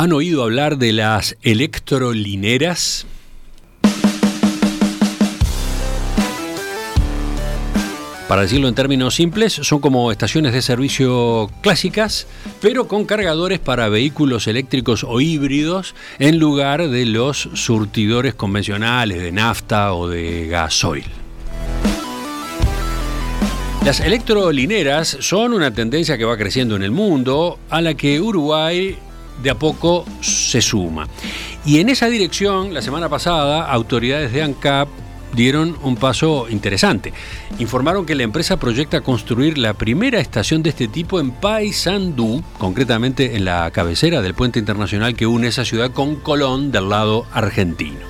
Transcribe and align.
¿Han 0.00 0.14
oído 0.14 0.44
hablar 0.44 0.78
de 0.78 0.94
las 0.94 1.36
electrolineras? 1.42 3.06
Para 8.26 8.40
decirlo 8.40 8.68
en 8.68 8.74
términos 8.74 9.14
simples, 9.14 9.52
son 9.52 9.80
como 9.80 10.10
estaciones 10.10 10.54
de 10.54 10.62
servicio 10.62 11.50
clásicas, 11.60 12.26
pero 12.62 12.88
con 12.88 13.04
cargadores 13.04 13.58
para 13.58 13.90
vehículos 13.90 14.46
eléctricos 14.46 15.04
o 15.04 15.20
híbridos 15.20 15.94
en 16.18 16.38
lugar 16.38 16.88
de 16.88 17.04
los 17.04 17.50
surtidores 17.52 18.32
convencionales 18.32 19.20
de 19.20 19.32
nafta 19.32 19.92
o 19.92 20.08
de 20.08 20.46
gasoil. 20.46 21.04
Las 23.84 24.00
electrolineras 24.00 25.18
son 25.20 25.52
una 25.52 25.74
tendencia 25.74 26.16
que 26.16 26.24
va 26.24 26.38
creciendo 26.38 26.74
en 26.74 26.84
el 26.84 26.90
mundo, 26.90 27.58
a 27.68 27.82
la 27.82 27.92
que 27.92 28.18
Uruguay 28.18 28.96
de 29.42 29.50
a 29.50 29.54
poco 29.58 30.04
se 30.20 30.60
suma. 30.60 31.06
Y 31.64 31.80
en 31.80 31.88
esa 31.88 32.06
dirección, 32.06 32.72
la 32.72 32.82
semana 32.82 33.08
pasada, 33.08 33.70
autoridades 33.70 34.32
de 34.32 34.42
ANCAP 34.42 34.88
dieron 35.34 35.76
un 35.82 35.96
paso 35.96 36.48
interesante. 36.48 37.12
Informaron 37.58 38.06
que 38.06 38.14
la 38.14 38.22
empresa 38.22 38.58
proyecta 38.58 39.00
construir 39.00 39.58
la 39.58 39.74
primera 39.74 40.20
estación 40.20 40.62
de 40.62 40.70
este 40.70 40.88
tipo 40.88 41.20
en 41.20 41.30
Paysandú, 41.30 42.42
concretamente 42.58 43.36
en 43.36 43.44
la 43.44 43.70
cabecera 43.70 44.22
del 44.22 44.34
puente 44.34 44.58
internacional 44.58 45.14
que 45.14 45.26
une 45.26 45.48
esa 45.48 45.64
ciudad 45.64 45.92
con 45.92 46.16
Colón 46.16 46.72
del 46.72 46.88
lado 46.88 47.26
argentino. 47.32 48.09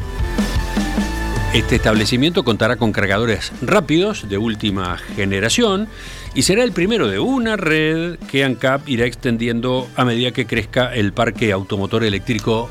Este 1.53 1.75
establecimiento 1.75 2.45
contará 2.45 2.77
con 2.77 2.93
cargadores 2.93 3.51
rápidos 3.61 4.29
de 4.29 4.39
última 4.39 4.97
generación 4.99 5.89
y 6.33 6.43
será 6.43 6.63
el 6.63 6.71
primero 6.71 7.09
de 7.09 7.19
una 7.19 7.57
red 7.57 8.21
que 8.31 8.45
ANCAP 8.45 8.89
irá 8.89 9.05
extendiendo 9.05 9.89
a 9.97 10.05
medida 10.05 10.31
que 10.31 10.47
crezca 10.47 10.95
el 10.95 11.13
parque 11.13 11.51
automotor 11.51 12.05
eléctrico 12.05 12.71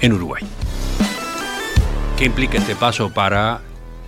en 0.00 0.14
Uruguay. 0.14 0.42
¿Qué 2.18 2.24
implica 2.24 2.58
este 2.58 2.74
paso 2.74 3.10
para 3.10 3.60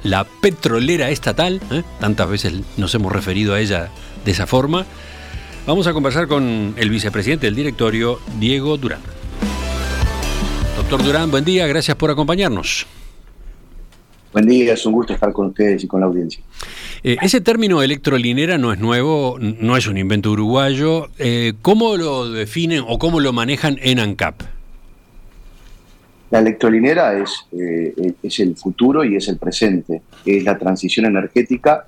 la 0.03 0.25
petrolera 0.25 1.11
estatal? 1.11 1.61
¿Eh? 1.71 1.85
Tantas 2.01 2.29
veces 2.29 2.53
nos 2.77 2.93
hemos 2.97 3.13
referido 3.13 3.55
a 3.55 3.61
ella 3.61 3.91
de 4.25 4.33
esa 4.33 4.49
forma. 4.49 4.87
Vamos 5.69 5.87
a 5.87 5.93
conversar 5.93 6.27
con 6.27 6.75
el 6.77 6.91
vicepresidente 6.91 7.47
del 7.47 7.55
directorio, 7.55 8.19
Diego 8.41 8.77
Durán. 8.77 9.03
Doctor 10.77 11.05
Durán, 11.05 11.31
buen 11.31 11.45
día, 11.45 11.69
gracias 11.69 11.97
por 11.97 12.11
acompañarnos. 12.11 12.89
Buen 14.35 14.47
día, 14.47 14.73
es 14.73 14.85
un 14.85 14.95
gusto 14.95 15.15
estar 15.15 15.33
con 15.33 15.47
ustedes 15.47 15.85
y 15.85 15.87
con 15.87 16.01
la 16.01 16.07
audiencia. 16.07 16.43
Eh, 17.05 17.17
ese 17.23 17.41
término 17.41 17.81
electrolinera 17.85 18.59
no 18.59 18.73
es 18.73 18.81
nuevo, 18.81 19.39
no 19.39 19.77
es 19.77 19.87
un 19.87 19.97
invento 19.97 20.33
uruguayo. 20.33 21.07
Eh, 21.21 21.53
¿Cómo 21.63 21.97
lo 21.97 22.29
definen 22.29 22.83
o 22.85 22.99
cómo 22.99 23.21
lo 23.21 23.33
manejan 23.33 23.79
en 23.81 24.01
ANCAP? 24.01 24.43
La 26.33 26.41
electrolinera 26.41 27.17
es, 27.17 27.47
eh, 27.53 28.15
es 28.25 28.41
el 28.41 28.57
futuro 28.57 29.05
y 29.05 29.15
es 29.15 29.29
el 29.29 29.39
presente, 29.39 30.03
es 30.27 30.43
la 30.43 30.59
transición 30.59 31.07
energética 31.07 31.87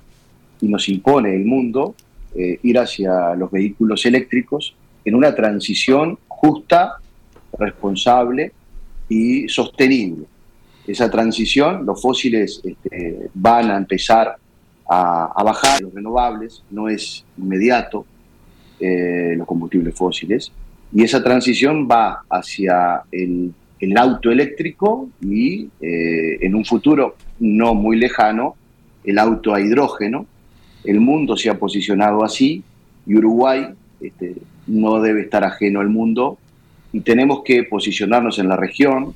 y 0.61 0.69
nos 0.69 0.87
impone 0.87 1.35
el 1.35 1.43
mundo 1.43 1.95
ir 2.33 2.77
hacia 2.77 3.33
los 3.35 3.51
vehículos 3.51 4.05
eléctricos 4.05 4.75
en 5.03 5.15
una 5.15 5.33
transición 5.35 6.19
justa, 6.27 6.99
responsable 7.57 8.53
y 9.09 9.49
sostenible. 9.49 10.27
Esa 10.87 11.11
transición, 11.11 11.85
los 11.85 12.01
fósiles 12.01 12.61
este, 12.63 13.29
van 13.33 13.69
a 13.69 13.77
empezar 13.77 14.37
a, 14.89 15.43
bajar, 15.43 15.81
los 15.81 15.93
renovables 15.93 16.63
no 16.71 16.87
es 16.87 17.25
inmediato, 17.37 18.05
eh, 18.79 19.35
los 19.37 19.45
combustibles 19.45 19.93
fósiles, 19.93 20.51
y 20.93 21.03
esa 21.03 21.21
transición 21.21 21.87
va 21.91 22.23
hacia 22.29 23.03
el 23.11 23.53
el 23.79 23.97
auto 23.97 24.31
eléctrico 24.31 25.09
y 25.21 25.69
eh, 25.81 26.37
en 26.41 26.55
un 26.55 26.65
futuro 26.65 27.15
no 27.39 27.73
muy 27.73 27.97
lejano 27.97 28.55
el 29.03 29.19
auto 29.19 29.53
a 29.53 29.61
hidrógeno. 29.61 30.25
El 30.83 30.99
mundo 30.99 31.37
se 31.37 31.49
ha 31.49 31.59
posicionado 31.59 32.23
así 32.23 32.63
y 33.05 33.15
Uruguay 33.15 33.67
este, 34.01 34.35
no 34.65 34.99
debe 35.01 35.21
estar 35.21 35.43
ajeno 35.43 35.79
al 35.79 35.89
mundo 35.89 36.37
y 36.91 37.01
tenemos 37.01 37.43
que 37.43 37.63
posicionarnos 37.63 38.39
en 38.39 38.49
la 38.49 38.55
región, 38.55 39.13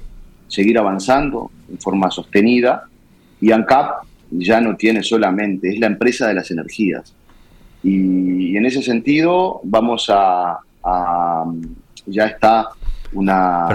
seguir 0.52 0.78
avanzando 0.78 1.50
en 1.72 1.80
forma 1.80 2.12
sostenida 2.12 2.84
y 3.40 3.52
ANCAP 3.52 4.04
ya 4.32 4.60
no 4.60 4.76
tiene 4.76 5.02
solamente, 5.02 5.70
es 5.70 5.80
la 5.80 5.88
empresa 5.88 6.28
de 6.28 6.34
las 6.34 6.52
energías. 6.52 7.14
Y, 7.84 8.56
en 8.56 8.66
ese 8.66 8.84
sentido 8.84 9.62
vamos 9.64 10.10
a, 10.10 10.60
a 10.84 11.46
ya 12.06 12.26
está 12.26 12.68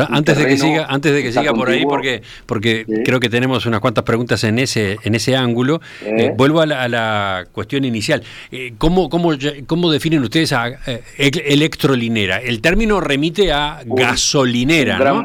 antes 0.08 0.38
de 0.38 0.46
que 0.46 0.56
siga, 0.56 0.86
antes 0.88 1.12
de 1.12 1.22
que 1.22 1.32
siga 1.32 1.52
por 1.52 1.68
ahí, 1.68 1.84
porque, 1.84 2.22
porque 2.46 2.86
creo 3.04 3.20
que 3.20 3.28
tenemos 3.28 3.66
unas 3.66 3.80
cuantas 3.80 4.04
preguntas 4.04 4.42
en 4.44 4.58
ese, 4.58 4.98
en 5.02 5.14
ese 5.14 5.36
ángulo, 5.36 5.80
eh, 6.02 6.32
vuelvo 6.36 6.60
a 6.60 6.66
la, 6.66 7.46
cuestión 7.52 7.84
inicial. 7.84 8.22
Eh, 8.50 8.74
¿cómo, 8.78 9.08
cómo, 9.08 9.32
cómo, 9.66 9.90
definen 9.90 10.22
ustedes 10.22 10.52
a 10.52 10.68
eh, 10.86 11.02
electrolinera? 11.18 12.38
El 12.38 12.60
término 12.60 13.00
remite 13.00 13.52
a 13.52 13.80
gasolinera, 13.84 14.98
¿no? 14.98 15.24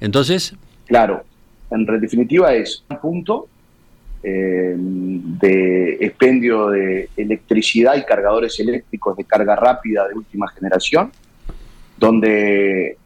Entonces. 0.00 0.54
Claro, 0.86 1.24
en 1.70 1.84
definitiva 2.00 2.54
es 2.54 2.84
un 2.88 2.98
punto 2.98 3.48
de 4.22 5.98
expendio 6.00 6.68
de 6.70 7.08
electricidad 7.16 7.94
y 7.96 8.04
cargadores 8.04 8.58
eléctricos 8.58 9.16
de 9.16 9.24
carga 9.24 9.54
rápida 9.54 10.08
de 10.08 10.14
última 10.14 10.48
generación, 10.48 11.12
donde 11.96 12.96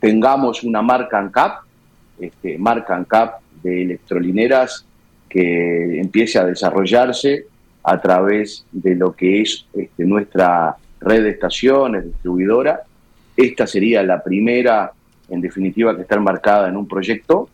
tengamos 0.00 0.62
una 0.62 0.82
marca 0.82 1.18
ANCAP, 1.18 1.62
este, 2.20 2.58
marca 2.58 2.94
ANCAP 2.94 3.40
de 3.62 3.82
electrolineras 3.82 4.84
que 5.28 5.98
empiece 5.98 6.38
a 6.38 6.44
desarrollarse 6.44 7.46
a 7.82 8.00
través 8.00 8.66
de 8.70 8.94
lo 8.94 9.14
que 9.14 9.42
es 9.42 9.66
este, 9.72 10.04
nuestra 10.04 10.76
red 11.00 11.22
de 11.22 11.30
estaciones, 11.30 12.04
distribuidora. 12.04 12.82
Esta 13.36 13.66
sería 13.66 14.02
la 14.02 14.22
primera, 14.22 14.92
en 15.28 15.40
definitiva, 15.40 15.94
que 15.96 16.02
está 16.02 16.16
enmarcada 16.16 16.68
en 16.68 16.76
un 16.76 16.86
proyecto 16.86 17.48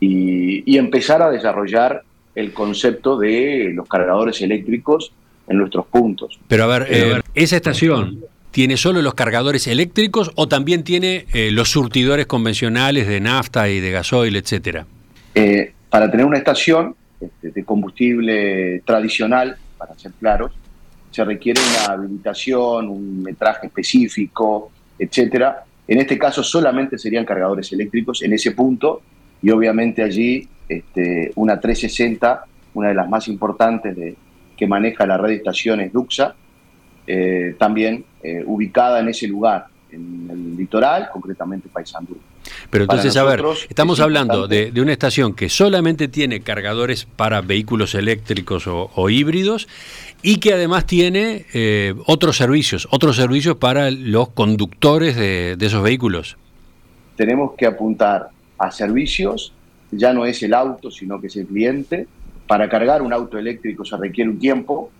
y, 0.00 0.76
empezar 0.76 1.22
a 1.22 1.30
desarrollar 1.30 2.02
el 2.34 2.52
concepto 2.52 3.18
de 3.18 3.72
los 3.74 3.88
cargadores 3.88 4.40
eléctricos 4.42 5.12
en 5.48 5.58
nuestros 5.58 5.86
puntos. 5.86 6.38
Pero 6.46 6.64
a 6.64 6.66
ver, 6.66 6.86
eh, 6.88 7.20
esa 7.34 7.56
estación 7.56 8.20
¿Tiene 8.50 8.76
solo 8.76 9.02
los 9.02 9.14
cargadores 9.14 9.66
eléctricos 9.66 10.32
o 10.34 10.48
también 10.48 10.82
tiene 10.82 11.26
eh, 11.32 11.50
los 11.50 11.70
surtidores 11.70 12.26
convencionales 12.26 13.06
de 13.06 13.20
nafta 13.20 13.68
y 13.68 13.78
de 13.78 13.90
gasoil, 13.90 14.34
etcétera? 14.36 14.86
Eh, 15.34 15.72
para 15.90 16.10
tener 16.10 16.24
una 16.24 16.38
estación 16.38 16.96
este, 17.20 17.50
de 17.50 17.64
combustible 17.64 18.80
tradicional, 18.86 19.56
para 19.76 19.96
ser 19.98 20.12
claros, 20.18 20.52
se 21.10 21.24
requiere 21.24 21.60
una 21.60 21.94
habilitación, 21.94 22.88
un 22.88 23.22
metraje 23.22 23.66
específico, 23.66 24.72
etcétera. 24.98 25.64
En 25.88 25.98
este 25.98 26.18
caso 26.18 26.42
solamente 26.42 26.98
serían 26.98 27.24
cargadores 27.24 27.72
eléctricos 27.72 28.22
en 28.22 28.34
ese 28.34 28.52
punto 28.52 29.00
y 29.40 29.50
obviamente 29.50 30.02
allí 30.02 30.46
este, 30.68 31.32
una 31.36 31.58
360, 31.58 32.44
una 32.74 32.88
de 32.88 32.94
las 32.94 33.08
más 33.08 33.26
importantes 33.26 33.96
de, 33.96 34.14
que 34.54 34.66
maneja 34.66 35.06
la 35.06 35.16
red 35.16 35.30
de 35.30 35.36
estaciones 35.36 35.92
Duxa, 35.92 36.34
eh, 37.06 37.56
también 37.58 38.04
eh, 38.22 38.42
ubicada 38.44 39.00
en 39.00 39.08
ese 39.08 39.26
lugar, 39.26 39.66
en 39.90 40.28
el 40.30 40.56
litoral, 40.56 41.08
concretamente 41.12 41.68
Paysandú. 41.68 42.16
Pero 42.70 42.84
entonces, 42.84 43.16
a 43.16 43.24
ver, 43.24 43.42
estamos 43.68 44.00
hablando 44.00 44.48
de, 44.48 44.72
una 44.80 44.92
estación 44.92 45.34
que 45.34 45.48
solamente 45.48 46.08
tiene 46.08 46.40
cargadores 46.40 47.04
para 47.04 47.40
vehículos 47.40 47.94
eléctricos 47.94 48.64
o, 48.66 49.10
híbridos 49.10 49.68
y 50.22 50.38
que 50.38 50.52
además 50.52 50.86
tiene 50.86 51.46
eh, 51.54 51.94
otros 52.06 52.36
servicios, 52.36 52.88
otros 52.90 53.16
servicios 53.16 53.56
para 53.56 53.90
los 53.90 54.30
conductores 54.30 55.16
de, 55.16 55.56
de 55.56 55.66
esos 55.66 55.82
vehículos. 55.82 56.36
Tenemos 57.16 57.54
que 57.56 57.66
apuntar 57.66 58.30
a 58.58 58.70
servicios, 58.70 59.52
ya 59.90 60.12
no 60.12 60.26
es 60.26 60.42
el 60.42 60.54
auto, 60.54 60.90
sino 60.90 61.20
que 61.20 61.28
es 61.28 61.36
el 61.36 61.46
cliente. 61.46 62.06
Para 62.46 62.68
cargar 62.68 63.02
un 63.02 63.12
auto 63.12 63.38
eléctrico 63.38 63.84
se 63.84 63.96
requiere 63.96 64.30
un 64.30 64.38
tiempo, 64.38 64.90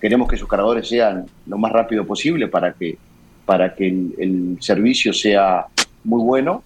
queremos 0.00 0.28
que 0.28 0.36
sus 0.36 0.48
cargadores 0.48 0.88
sean 0.88 1.26
lo 1.46 1.58
más 1.58 1.72
rápido 1.72 2.06
posible 2.06 2.48
para 2.48 2.72
que, 2.72 2.98
para 3.48 3.74
que 3.74 3.88
el, 3.88 4.58
servicio 4.60 5.10
sea 5.14 5.64
muy 6.04 6.22
bueno. 6.22 6.62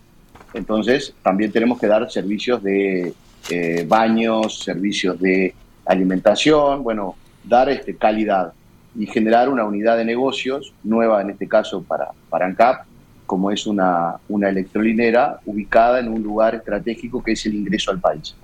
Entonces, 0.53 1.15
también 1.23 1.53
tenemos 1.53 1.79
que 1.79 1.87
dar 1.87 2.11
servicios 2.11 2.61
de 2.61 3.15
eh, 3.51 3.85
baños, 3.87 4.65
servicios 4.65 5.21
de 5.21 5.55
alimentación, 5.87 6.83
bueno, 6.83 7.15
dar 7.45 7.69
este, 7.69 7.95
calidad 7.95 8.53
y 8.99 9.07
generar 9.07 9.49
una 9.49 9.65
unidad 9.65 9.97
de 9.97 10.05
negocios 10.05 10.75
nueva, 10.83 11.23
en 11.23 11.31
este 11.31 11.47
caso 11.47 11.85
para, 11.85 12.09
para 12.29 12.47
ANCAP, 12.47 12.85
como 13.27 13.53
es 13.53 13.65
una, 13.69 14.17
una 14.29 14.49
electrolinera 14.49 15.39
ubicada 15.47 16.01
en 16.01 16.09
un 16.09 16.21
lugar 16.21 16.57
estratégico 16.57 17.23
que 17.23 17.33
es 17.33 17.47
el 17.47 17.55
ingreso 17.55 17.93
al 17.93 18.01
país. 18.01 18.35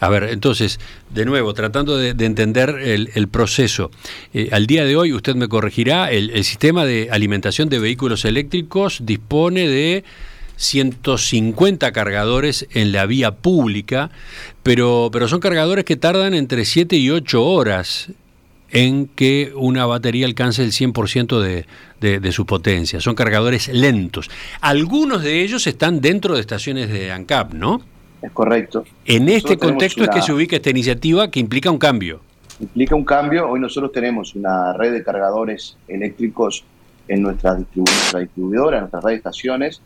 A 0.00 0.08
ver, 0.08 0.24
entonces, 0.24 0.80
de 1.10 1.26
nuevo, 1.26 1.52
tratando 1.52 1.98
de, 1.98 2.10
entender 2.24 2.70
el, 2.70 3.28
proceso, 3.28 3.90
eh, 4.32 4.48
al 4.50 4.66
día 4.66 4.84
de 4.84 4.96
hoy, 4.96 5.12
usted 5.12 5.34
me 5.34 5.48
corregirá, 5.48 6.10
el, 6.10 6.42
sistema 6.42 6.86
de 6.86 7.08
alimentación 7.12 7.68
de 7.68 7.78
vehículos 7.78 8.24
eléctricos 8.24 9.00
dispone 9.04 9.68
de 9.68 10.04
150 10.56 11.92
cargadores 11.92 12.66
en 12.72 12.92
la 12.92 13.04
vía 13.04 13.32
pública, 13.32 14.10
pero, 14.62 15.10
pero 15.12 15.28
son 15.28 15.40
cargadores 15.40 15.84
que 15.84 15.96
tardan 15.96 16.32
entre 16.32 16.64
7 16.64 16.96
y 16.96 17.10
8 17.10 17.44
horas 17.44 18.08
en 18.70 19.06
que 19.06 19.52
una 19.54 19.84
batería 19.84 20.26
alcance 20.26 20.62
el 20.62 20.72
100% 20.72 21.40
de, 21.40 22.20
de, 22.20 22.32
su 22.32 22.46
potencia. 22.46 23.00
Son 23.00 23.14
cargadores 23.14 23.68
lentos. 23.68 24.30
Algunos 24.60 25.22
de 25.22 25.42
ellos 25.42 25.66
están 25.66 26.00
dentro 26.00 26.34
de 26.34 26.40
estaciones 26.40 26.88
de 26.88 27.10
ANCAP, 27.10 27.52
¿no? 27.52 27.82
Es 28.22 28.30
correcto. 28.32 28.84
En 29.04 29.28
este 29.28 29.56
contexto 29.56 30.04
es 30.04 30.10
que 30.10 30.22
se 30.22 30.32
ubica 30.32 30.56
esta 30.56 30.70
iniciativa 30.70 31.30
que 31.30 31.40
implica 31.40 31.70
un 31.70 31.78
cambio. 31.78 32.20
Implica 32.60 32.94
un 32.94 33.04
cambio. 33.04 33.48
Hoy 33.48 33.60
nosotros 33.60 33.92
tenemos 33.92 34.34
una 34.34 34.72
red 34.74 34.92
de 34.92 35.02
cargadores 35.02 35.76
eléctricos 35.88 36.64
en 37.08 37.22
nuestra, 37.22 37.54
distribuidora, 37.56 38.76
en 38.76 38.82
nuestras 38.82 39.02
red 39.02 39.12
de 39.12 39.16
estaciones, 39.16 39.80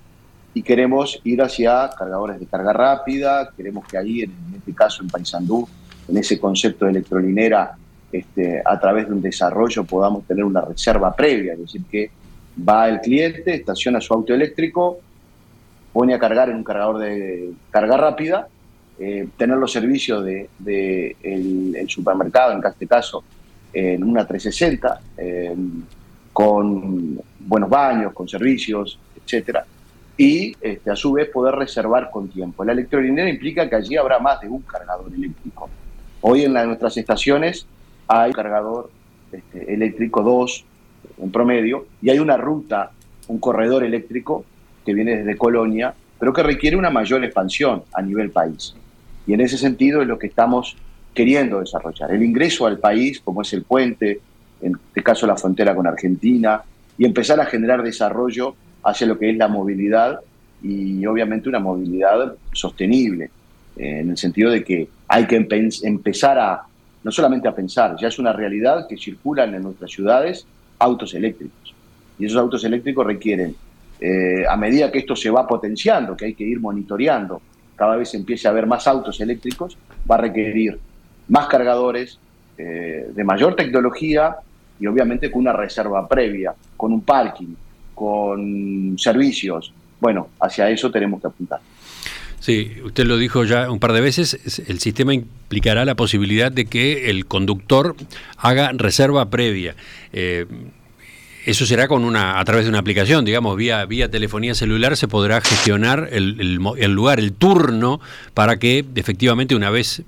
y 0.52 0.62
queremos 0.62 1.20
ir 1.25 1.42
hacia 1.42 1.90
cargadores 1.96 2.38
de 2.38 2.46
carga 2.46 2.72
rápida. 2.72 3.50
Queremos 3.56 3.86
que 3.86 3.96
ahí, 3.96 4.22
en 4.22 4.32
este 4.56 4.72
caso 4.72 5.02
en 5.02 5.08
Paysandú, 5.08 5.69
en 6.08 6.16
ese 6.16 6.38
concepto 6.38 6.84
de 6.84 6.92
electrolinera, 6.92 7.76
este, 8.12 8.62
a 8.64 8.78
través 8.78 9.08
de 9.08 9.14
un 9.14 9.22
desarrollo 9.22 9.82
podamos 9.84 10.25
tener 10.25 10.44
una 10.44 10.60
reserva 10.60 11.14
previa, 11.14 11.54
es 11.54 11.58
decir, 11.60 11.82
que 11.90 12.10
va 12.56 12.88
el 12.88 13.00
cliente, 13.00 13.54
estaciona 13.54 14.00
su 14.00 14.14
auto 14.14 14.32
eléctrico, 14.32 14.98
pone 15.94 16.12
a 16.12 16.19
cargar 16.19 16.50
en 16.50 16.56
un 16.56 16.64
cargador 16.64 16.99
de 16.99 17.52
carga 17.70 17.96
rápida, 17.96 18.49
eh, 18.99 19.29
tener 19.37 19.56
los 19.56 19.70
servicios 19.70 20.25
del 20.25 20.49
de, 20.58 21.17
el, 21.23 21.88
supermercado, 21.88 22.52
en 22.52 22.67
este 22.67 22.88
caso, 22.88 23.23
en 23.73 24.02
una 24.02 24.26
360, 24.26 25.00
eh, 25.17 25.55
con 26.32 27.20
buenos 27.38 27.70
baños, 27.70 28.12
con 28.12 28.29
servicios, 28.29 28.99
etcétera, 29.25 29.64
y 30.19 30.56
este, 30.61 30.91
a 30.91 30.96
su 30.96 31.12
vez 31.12 31.29
poder 31.29 31.55
reservar 31.55 32.11
con 32.11 32.29
tiempo. 32.29 32.64
La 32.64 32.73
electrolinera 32.73 33.31
implica 33.31 33.70
que 33.70 33.76
allí 33.76 33.96
habrá 33.96 34.19
más 34.19 34.41
de 34.41 34.49
un 34.49 34.62
cargador 34.62 35.12
eléctrico. 35.14 35.70
Hoy 36.23 36.43
en 36.43 36.55
nuestras 36.55 36.96
estaciones 36.96 37.69
hay 38.08 38.31
un 38.31 38.35
cargador 38.35 38.91
este, 39.31 39.73
eléctrico 39.73 40.23
2 40.23 40.64
en 41.23 41.31
promedio 41.31 41.87
y 42.02 42.11
hay 42.11 42.19
una 42.19 42.37
ruta, 42.37 42.91
un 43.29 43.38
corredor 43.38 43.85
eléctrico 43.85 44.44
que 44.84 44.94
viene 44.94 45.16
desde 45.16 45.36
Colonia, 45.36 45.94
pero 46.19 46.32
que 46.32 46.42
requiere 46.42 46.76
una 46.76 46.90
mayor 46.90 47.25
expansión 47.25 47.82
a 47.92 48.02
nivel 48.02 48.31
país. 48.31 48.75
Y 49.26 49.32
en 49.32 49.40
ese 49.40 49.58
sentido 49.58 50.02
es 50.02 50.08
lo 50.08 50.19
que 50.19 50.26
estamos 50.26 50.76
queriendo 51.14 51.60
desarrollar. 51.60 52.12
El 52.12 52.22
ingreso 52.22 52.66
al 52.66 52.78
país, 52.78 53.20
como 53.20 53.42
es 53.42 53.52
el 53.52 53.62
puente, 53.62 54.20
en 54.60 54.76
este 54.88 55.02
caso 55.02 55.26
la 55.26 55.36
frontera 55.36 55.75
con 55.75 55.86
Argentina, 55.86 56.62
y 56.98 57.04
empezar 57.04 57.40
a 57.40 57.46
generar 57.46 57.82
desarrollo 57.82 58.54
hacia 58.82 59.06
lo 59.06 59.19
que 59.19 59.31
es 59.31 59.36
la 59.36 59.48
movilidad 59.48 60.20
y 60.62 61.04
obviamente 61.06 61.48
una 61.48 61.58
movilidad 61.58 62.34
sostenible, 62.52 63.31
eh, 63.76 64.00
en 64.00 64.10
el 64.10 64.16
sentido 64.16 64.50
de 64.50 64.64
que 64.64 64.88
hay 65.08 65.26
que 65.26 65.36
empezar 65.36 66.38
a 66.38 66.62
no 67.02 67.12
solamente 67.12 67.46
a 67.46 67.54
pensar, 67.54 67.96
ya 68.00 68.08
es 68.08 68.19
una 68.19 68.32
realidad 68.32 68.86
que 68.88 68.96
circulan 68.96 69.54
en 69.54 69.62
nuestras 69.62 69.90
ciudades 69.90 70.46
autos 70.78 71.12
eléctricos. 71.14 71.75
Y 72.19 72.25
esos 72.25 72.38
autos 72.38 72.64
eléctricos 72.64 73.06
requieren, 73.06 73.54
eh, 74.00 74.44
a 74.49 74.56
medida 74.56 74.91
que 74.91 74.99
esto 74.99 75.17
se 75.17 75.31
va 75.31 75.46
potenciando, 75.46 76.17
que 76.17 76.26
hay 76.26 76.35
que 76.35 76.44
ir 76.44 76.61
monitoreando, 76.61 77.41
cada 77.76 77.96
vez 77.96 78.14
empiece 78.14 78.46
a 78.46 78.50
haber 78.50 78.67
más 78.67 78.87
autos 78.87 79.20
eléctricos, 79.20 79.76
va 80.11 80.17
a 80.17 80.19
requerir 80.19 80.79
más 81.29 81.46
cargadores, 81.46 82.19
eh, 82.56 83.08
de 83.12 83.25
mayor 83.25 83.56
tecnología 83.56 84.37
y 84.79 84.87
obviamente 84.87 85.29
con 85.29 85.41
una 85.41 85.52
reserva 85.52 86.06
previa, 86.06 86.55
con 86.76 86.93
un 86.93 87.00
parking, 87.00 87.55
con 87.94 88.96
servicios. 88.96 89.73
Bueno, 90.00 90.29
hacia 90.41 90.70
eso 90.70 90.88
tenemos 90.91 91.20
que 91.20 91.26
apuntar. 91.26 91.61
Sí, 92.38 92.76
usted 92.85 93.06
lo 93.06 93.17
dijo 93.17 93.44
ya 93.44 93.70
un 93.70 93.81
par 93.81 93.93
de 93.93 94.02
veces, 94.02 94.61
el 94.69 94.79
sistema 94.79 95.14
implicará 95.14 95.85
la 95.85 95.94
posibilidad 95.94 96.52
de 96.52 96.67
que 96.67 97.11
el 97.11 97.26
conductor 97.26 97.96
haga 98.37 98.70
reserva 98.73 99.31
previa. 99.31 99.75
Eh, 100.12 100.46
eso 101.44 101.67
será 101.67 101.88
con 101.88 102.05
una 102.05 102.41
a 102.41 102.44
través 102.44 102.64
de 102.64 102.70
una 102.70 102.79
aplicación, 102.79 103.25
digamos, 103.25 103.56
vía, 103.56 103.85
vía 103.85 104.11
telefonía 104.11 104.55
celular 104.55 104.96
se 104.96 105.08
podrá 105.08 105.41
gestionar 105.41 106.08
el, 106.11 106.41
el, 106.79 106.93
lugar, 106.93 107.19
el 107.19 107.32
turno, 107.32 108.00
para 108.32 108.58
que 108.58 108.85
efectivamente 108.94 109.55
una 109.55 109.70
vez 109.70 110.02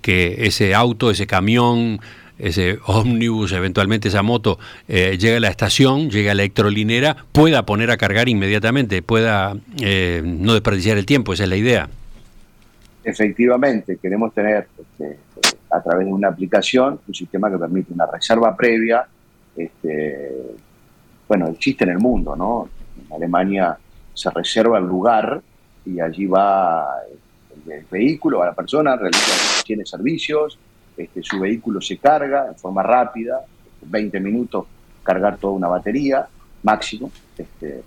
que 0.00 0.46
ese 0.46 0.74
auto, 0.74 1.10
ese 1.10 1.26
camión, 1.26 2.00
ese 2.38 2.78
ómnibus, 2.86 3.52
eventualmente 3.52 4.08
esa 4.08 4.22
moto, 4.22 4.58
eh, 4.88 5.16
llega 5.18 5.36
a 5.36 5.40
la 5.40 5.48
estación, 5.48 6.10
llega 6.10 6.32
a 6.32 6.34
la 6.34 6.42
electrolinera, 6.42 7.16
pueda 7.30 7.64
poner 7.64 7.90
a 7.90 7.96
cargar 7.96 8.28
inmediatamente, 8.28 9.02
pueda 9.02 9.56
eh, 9.80 10.22
no 10.24 10.54
desperdiciar 10.54 10.98
el 10.98 11.06
tiempo, 11.06 11.32
esa 11.32 11.44
es 11.44 11.48
la 11.48 11.56
idea. 11.56 11.88
Efectivamente, 13.04 13.98
queremos 14.00 14.34
tener 14.34 14.66
este, 14.78 15.18
a 15.70 15.80
través 15.80 16.06
de 16.06 16.12
una 16.12 16.28
aplicación 16.28 17.00
un 17.06 17.14
sistema 17.14 17.50
que 17.50 17.58
permite 17.58 17.92
una 17.92 18.06
reserva 18.06 18.56
previa. 18.56 19.06
Este, 19.56 20.30
bueno, 21.32 21.48
existe 21.48 21.84
en 21.84 21.90
el 21.92 21.98
mundo, 21.98 22.36
¿no? 22.36 22.68
En 23.06 23.10
Alemania 23.10 23.74
se 24.12 24.28
reserva 24.28 24.76
el 24.76 24.84
lugar 24.84 25.40
y 25.86 25.98
allí 25.98 26.26
va 26.26 26.86
el, 27.66 27.86
vehículo, 27.90 28.40
va 28.40 28.46
la 28.48 28.52
persona, 28.52 28.96
realiza, 28.96 29.64
tiene 29.64 29.86
servicios, 29.86 30.58
este, 30.94 31.22
su 31.22 31.40
vehículo 31.40 31.80
se 31.80 31.96
carga 31.96 32.50
de 32.50 32.54
forma 32.54 32.82
rápida, 32.82 33.40
20 33.80 34.20
minutos 34.20 34.66
cargar 35.02 35.38
toda 35.38 35.54
una 35.54 35.68
batería 35.68 36.26
máximo. 36.64 37.10
Este, 37.38 37.82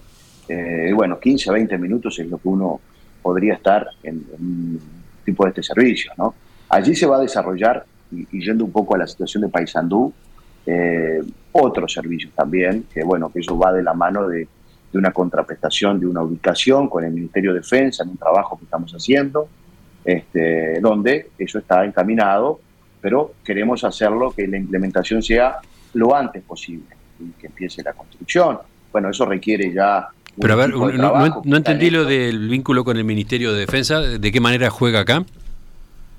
eh, 0.50 0.92
bueno, 0.96 1.20
15 1.20 1.52
a 1.52 1.54
20 1.54 1.78
minutos 1.78 2.18
es 2.18 2.28
lo 2.28 2.40
que 2.40 2.48
uno 2.48 2.82
podría 3.22 3.54
estar 3.54 3.88
en, 4.02 4.26
un 4.40 4.80
tipo 5.24 5.44
de 5.44 5.50
este 5.50 5.62
servicio. 5.62 6.12
¿no? 6.18 6.34
Allí 6.70 6.96
se 6.96 7.06
va 7.06 7.18
a 7.18 7.20
desarrollar, 7.20 7.86
y, 8.12 8.26
yendo 8.44 8.66
un 8.66 8.72
poco 8.72 8.96
a 8.96 8.98
la 8.98 9.06
situación 9.06 9.44
de 9.44 9.50
Paysandú, 9.50 10.12
eh, 10.66 11.22
otros 11.52 11.94
servicios 11.94 12.34
también, 12.36 12.86
que 12.94 13.04
bueno, 13.04 13.32
que 13.32 13.40
eso 13.40 13.58
va 13.58 13.72
de 13.72 13.84
la 13.84 13.94
mano 13.94 14.28
de, 14.28 14.48
de, 14.92 14.98
una 14.98 15.12
contraprestación, 15.12 16.00
de 16.00 16.08
una 16.08 16.22
ubicación 16.22 16.90
con 16.90 17.04
el 17.04 17.12
Ministerio 17.12 17.54
de 17.54 17.60
Defensa, 17.60 18.04
en 18.04 18.10
un 18.10 18.18
trabajo 18.18 18.58
que 18.58 18.66
estamos 18.66 18.92
haciendo, 18.94 19.48
este, 20.04 20.80
donde 20.80 21.30
eso 21.38 21.60
está 21.60 21.86
encaminado 21.86 22.60
pero 23.06 23.36
queremos 23.46 23.84
hacerlo 23.84 24.34
que 24.36 24.48
la 24.48 24.58
implementación 24.58 25.22
sea 25.22 25.58
lo 25.94 26.16
antes 26.16 26.42
posible 26.42 26.88
y 27.20 27.40
que 27.40 27.46
empiece 27.46 27.84
la 27.84 27.94
construcción. 27.94 28.58
Bueno, 28.92 29.12
eso 29.12 29.28
requiere 29.28 29.72
ya... 29.72 30.08
Pero 30.42 30.54
a 30.54 30.56
ver, 30.56 30.74
no, 30.74 31.56
entendí 31.56 31.92
lo 31.92 32.04
del 32.04 32.50
vínculo 32.50 32.84
con 32.84 32.98
el 32.98 33.04
Ministerio 33.04 33.54
de 33.54 33.60
Defensa, 33.60 34.02
¿de 34.02 34.32
qué 34.32 34.40
manera 34.40 34.72
juega 34.72 35.02
acá? 35.02 35.24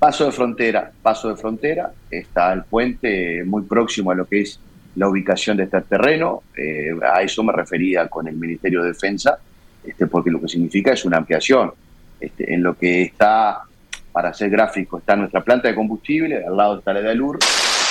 Paso 0.06 0.24
de 0.24 0.30
frontera, 0.30 0.92
paso 1.02 1.28
de 1.30 1.34
frontera, 1.34 1.90
está 2.08 2.52
el 2.52 2.62
puente 2.62 3.42
muy 3.42 3.62
próximo 3.62 4.12
a 4.12 4.14
lo 4.14 4.24
que 4.24 4.42
es 4.42 4.60
la 4.94 5.08
ubicación 5.08 5.56
de 5.56 5.64
este 5.64 5.80
terreno, 5.80 6.44
eh, 6.56 6.92
a 7.02 7.22
eso 7.22 7.42
me 7.42 7.52
refería 7.52 8.06
con 8.06 8.28
el 8.28 8.36
Ministerio 8.36 8.84
de 8.84 8.90
Defensa, 8.90 9.36
este, 9.82 10.06
porque 10.06 10.30
lo 10.30 10.40
que 10.40 10.46
significa 10.46 10.92
es 10.92 11.04
una 11.04 11.16
ampliación. 11.16 11.72
Este, 12.20 12.54
en 12.54 12.62
lo 12.62 12.78
que 12.78 13.02
está 13.02 13.62
para 14.12 14.32
ser 14.32 14.48
gráfico, 14.48 14.98
está 14.98 15.16
nuestra 15.16 15.40
planta 15.40 15.66
de 15.66 15.74
combustible, 15.74 16.44
al 16.46 16.56
lado 16.56 16.78
está 16.78 16.92
la 16.92 17.00
de 17.00 17.10
Alur, 17.10 17.40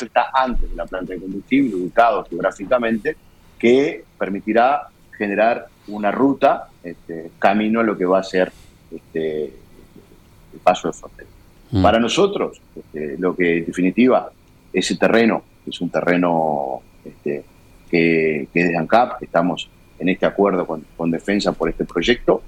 está 0.02 0.28
antes 0.34 0.70
de 0.70 0.76
la 0.78 0.86
planta 0.86 1.12
de 1.12 1.20
combustible, 1.20 1.76
ubicado 1.76 2.24
geográficamente, 2.24 3.18
que 3.60 4.06
permitirá 4.18 4.88
generar 5.18 5.66
una 5.88 6.12
ruta, 6.12 6.70
este, 6.82 7.32
camino 7.40 7.82
a 7.82 7.84
lo 7.84 7.98
que 7.98 8.06
va 8.06 8.20
a 8.20 8.24
ser 8.24 8.54
este, 8.90 9.48
el 9.48 10.60
paso 10.64 10.88
de 10.88 10.94
frontera. 10.94 11.35
Mm. 11.76 11.82
Para 11.82 12.00
nosotros, 12.00 12.62
este, 12.74 13.18
lo 13.20 13.36
que 13.36 13.58
en 13.58 13.66
definitiva, 13.66 14.32
ese 14.72 14.96
terreno, 14.96 15.44
es 15.68 15.82
un 15.82 15.90
terreno 15.90 16.80
este, 17.04 17.44
que, 17.92 18.48
que 18.54 18.62
es 18.62 18.70
de 18.70 18.78
ANCAP, 18.78 19.20
que 19.20 19.26
estamos 19.26 19.70
en 20.00 20.08
este 20.08 20.26
acuerdo 20.26 20.66
con, 20.66 20.86
con 20.96 21.12
defensa 21.12 21.52
por 21.52 21.68
este 21.68 21.84
proyecto, 21.84 22.42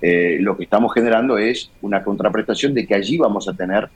eh, 0.00 0.38
lo 0.40 0.56
que 0.56 0.64
estamos 0.64 0.92
generando 0.92 1.38
es 1.38 1.70
una 1.80 2.02
contraprestación 2.02 2.74
de 2.74 2.84
que 2.84 2.96
allí 2.96 3.18
vamos 3.18 3.46
a 3.48 3.52
tener 3.52 3.88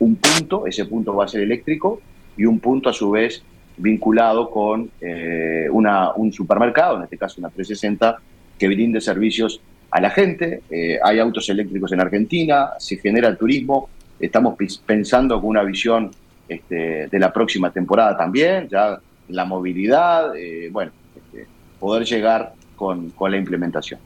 un 0.00 0.16
punto, 0.16 0.66
ese 0.66 0.86
punto 0.86 1.14
va 1.14 1.26
a 1.26 1.28
ser 1.28 1.42
eléctrico, 1.42 2.00
y 2.36 2.44
un 2.44 2.58
punto 2.58 2.88
a 2.88 2.92
su 2.92 3.12
vez 3.12 3.44
vinculado 3.76 4.50
con 4.50 4.90
eh, 5.00 5.68
una, 5.70 6.14
un 6.14 6.32
supermercado, 6.32 6.96
en 6.96 7.04
este 7.04 7.16
caso 7.16 7.36
una 7.38 7.48
360, 7.50 8.18
que 8.58 8.66
brinde 8.66 9.00
servicios 9.00 9.60
a 9.92 10.00
la 10.00 10.10
gente. 10.10 10.62
Eh, 10.68 10.98
hay 11.00 11.20
autos 11.20 11.48
eléctricos 11.48 11.92
en 11.92 12.00
Argentina, 12.00 12.70
se 12.80 12.96
genera 12.96 13.28
el 13.28 13.38
turismo, 13.38 13.88
estamos 14.22 14.56
pensando 14.86 15.40
con 15.40 15.50
una 15.50 15.62
visión 15.62 16.10
este, 16.48 17.08
de 17.08 17.18
la 17.18 17.32
próxima 17.32 17.70
temporada 17.70 18.16
también, 18.16 18.68
ya 18.68 18.98
la 19.28 19.44
movilidad, 19.44 20.32
bueno, 20.70 20.92
este, 21.16 21.46
poder 21.78 22.04
llegar 22.04 22.52
con, 22.76 23.10
con 23.10 23.30
la 23.30 23.36
implementación. 23.36 24.00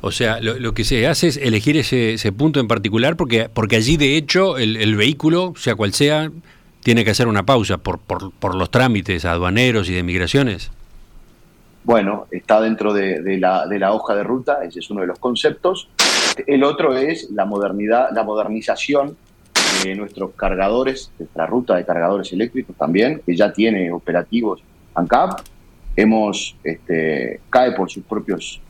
O 0.00 0.12
sea, 0.12 0.40
lo, 0.40 0.74
que 0.74 0.84
se 0.84 1.06
hace 1.06 1.28
es 1.28 1.36
elegir 1.36 1.76
ese, 1.76 2.32
punto 2.32 2.60
en 2.60 2.68
particular 2.68 3.16
porque, 3.16 3.48
porque 3.52 3.76
allí 3.76 3.96
de 3.96 4.16
hecho 4.16 4.58
el, 4.58 4.94
vehículo, 4.96 5.54
sea 5.56 5.74
cual 5.74 5.92
sea, 5.92 6.30
tiene 6.82 7.04
que 7.04 7.10
hacer 7.10 7.28
una 7.28 7.44
pausa 7.44 7.78
por, 7.78 7.98
por, 7.98 8.54
los 8.54 8.70
trámites 8.70 9.24
aduaneros 9.24 9.88
y 9.88 9.94
de 9.94 10.02
migraciones. 10.02 10.70
Bueno, 11.84 12.26
está 12.30 12.60
dentro 12.60 12.92
de, 12.92 13.38
la, 13.38 13.66
de 13.66 13.78
la 13.78 13.92
hoja 13.92 14.14
de 14.14 14.22
ruta, 14.22 14.58
ese 14.64 14.80
es 14.80 14.90
uno 14.90 15.00
de 15.00 15.06
los 15.06 15.18
conceptos. 15.18 15.88
El 16.46 16.64
otro 16.64 16.96
es 16.96 17.30
la 17.30 17.44
modernidad, 17.44 18.10
la 18.12 18.22
modernización 18.22 19.16
nuestros 19.96 20.32
cargadores, 20.34 21.12
nuestra 21.18 21.46
ruta 21.46 21.76
de 21.76 21.84
cargadores 21.84 22.32
eléctricos 22.32 22.76
también, 22.76 23.20
que 23.24 23.36
ya 23.36 23.52
tiene 23.52 23.92
operativos 23.92 24.62
ANCAP. 24.94 25.40
Hemos, 25.94 26.56
este, 26.62 27.40
cae 27.50 27.72
por 27.72 27.90
sus 27.90 28.04
propios 28.04 28.60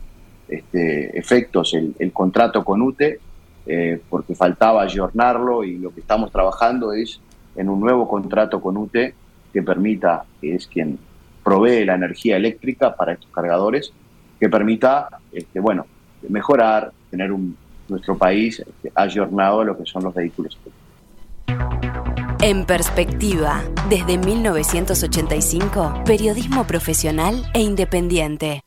este, 0.48 1.18
efectos 1.18 1.74
el, 1.74 2.12
contrato 2.12 2.64
con 2.64 2.82
UTE, 2.82 3.18
eh, 3.66 4.00
porque 4.08 4.34
faltaba 4.34 4.82
ayornarlo 4.82 5.64
y 5.64 5.78
lo 5.78 5.92
que 5.92 6.00
estamos 6.00 6.30
trabajando 6.30 6.92
es 6.92 7.20
en 7.56 7.68
un 7.68 7.80
nuevo 7.80 8.08
contrato 8.08 8.60
con 8.60 8.76
UTE 8.76 9.14
que 9.52 9.62
permita, 9.62 10.24
que 10.40 10.54
es 10.54 10.66
quien 10.66 10.98
provee 11.42 11.84
la 11.84 11.94
energía 11.94 12.36
eléctrica 12.36 12.94
para 12.94 13.14
estos 13.14 13.30
cargadores, 13.30 13.92
que 14.38 14.48
permita, 14.48 15.08
este, 15.32 15.58
bueno, 15.60 15.86
mejorar, 16.28 16.92
tener 17.10 17.32
un, 17.32 17.56
nuestro 17.88 18.16
país 18.16 18.60
este, 18.60 18.92
ayornado 18.94 19.60
a 19.60 19.64
lo 19.64 19.76
que 19.76 19.86
son 19.86 20.04
los 20.04 20.14
vehículos 20.14 20.58
En 22.42 22.66
perspectiva, 22.66 23.64
desde 23.88 24.18
1985, 24.18 26.02
periodismo 26.04 26.66
profesional 26.66 27.50
e 27.54 27.62
independiente. 27.62 28.60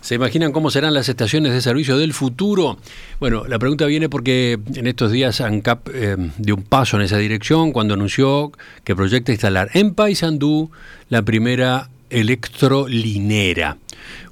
¿Se 0.00 0.14
imaginan 0.14 0.52
cómo 0.52 0.70
serán 0.70 0.94
las 0.94 1.08
estaciones 1.08 1.52
de 1.52 1.60
servicio 1.60 1.98
del 1.98 2.12
futuro? 2.12 2.78
Bueno, 3.18 3.44
la 3.48 3.58
pregunta 3.58 3.86
viene 3.86 4.08
porque 4.08 4.58
en 4.74 4.86
estos 4.86 5.10
días 5.10 5.40
ANCAP 5.40 5.88
eh, 5.92 6.16
dio 6.38 6.54
un 6.54 6.62
paso 6.62 6.96
en 6.96 7.02
esa 7.02 7.18
dirección 7.18 7.72
cuando 7.72 7.94
anunció 7.94 8.52
que 8.84 8.94
proyecta 8.94 9.32
instalar 9.32 9.70
en 9.74 9.94
Paysandú 9.94 10.70
la 11.08 11.22
primera 11.22 11.90
electrolinera, 12.10 13.78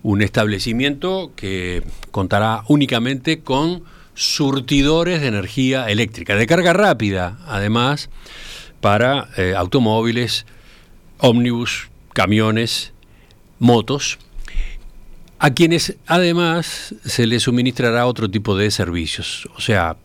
un 0.03 0.23
establecimiento 0.23 1.33
que 1.35 1.83
contará 2.11 2.63
únicamente 2.69 3.41
con 3.41 3.83
surtidores 4.21 5.23
de 5.23 5.29
energía 5.29 5.89
eléctrica, 5.89 6.37
de 6.37 6.47
carga 6.47 6.73
rápida, 6.75 7.39
además, 7.47 8.11
para 8.81 9.29
eh, 9.37 9.55
automóviles, 9.57 10.45
ómnibus, 11.19 11.89
camiones, 12.13 12.93
motos 13.59 14.19
a 15.39 15.55
quienes 15.55 15.97
además 16.07 16.95
se 17.03 17.27
les 17.27 17.45
suministrará 17.45 18.07
otro 18.07 18.31
tipo 18.31 18.59
de 18.59 18.71
servicios. 18.71 19.49
O 19.57 19.61
sea, 19.63 19.97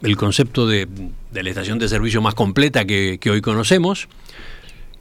el 0.00 0.16
concepto 0.16 0.66
de, 0.66 0.88
la 1.30 1.50
estación 1.50 1.78
de 1.78 1.88
servicio 1.88 2.22
más 2.22 2.34
completa 2.34 2.86
que, 2.86 3.20
hoy 3.30 3.42
conocemos, 3.42 4.08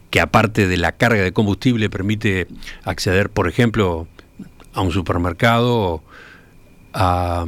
que 0.09 0.19
aparte 0.19 0.67
de 0.67 0.75
la 0.75 0.91
carga 0.91 1.23
de 1.23 1.31
combustible 1.31 1.89
permite 1.89 2.47
acceder, 2.83 3.29
por 3.29 3.47
ejemplo, 3.47 4.09
a 4.73 4.81
un 4.81 4.91
supermercado, 4.91 6.03
a 6.93 7.45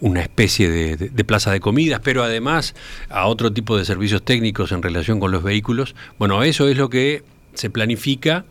una 0.00 0.22
especie 0.22 0.70
de, 0.70 1.24
plaza 1.24 1.52
de 1.52 1.60
comidas, 1.60 2.00
pero 2.02 2.22
además 2.22 2.74
a 3.08 3.26
otro 3.26 3.52
tipo 3.52 3.76
de 3.76 3.84
servicios 3.84 4.22
técnicos 4.22 4.72
en 4.72 4.82
relación 4.82 5.20
con 5.20 5.30
los 5.30 5.42
vehículos. 5.42 5.94
Bueno, 6.18 6.42
eso 6.42 6.68
es 6.68 6.76
lo 6.76 6.88
que 6.88 7.22
se 7.54 7.70
planifica, 7.70 8.44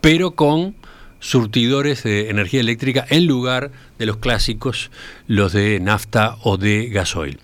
pero 0.00 0.32
con 0.32 0.74
surtidores 1.20 2.02
de 2.02 2.30
energía 2.30 2.60
eléctrica 2.60 3.06
en 3.08 3.26
lugar 3.26 3.70
de 3.98 4.06
los 4.06 4.16
clásicos, 4.16 4.90
los 5.26 5.52
de 5.52 5.78
nafta 5.80 6.36
o 6.42 6.56
de 6.56 6.88
gasoil. 6.88 7.38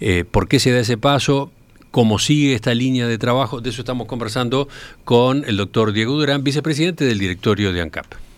Eh, 0.00 0.24
¿Por 0.28 0.48
qué 0.48 0.58
se 0.58 0.72
da 0.72 0.80
ese 0.80 0.96
paso? 0.96 1.52
¿Cómo 1.90 2.18
sigue 2.18 2.54
esta 2.54 2.74
línea 2.74 3.06
de 3.06 3.18
trabajo? 3.18 3.60
De 3.60 3.70
eso 3.70 3.82
estamos 3.82 4.06
conversando 4.06 4.68
con 5.04 5.44
el 5.46 5.56
doctor 5.56 5.92
Diego 5.92 6.14
Durán, 6.14 6.44
vicepresidente 6.44 7.04
del 7.04 7.18
directorio 7.18 7.72
de 7.72 7.80
ANCAP. 7.80 8.29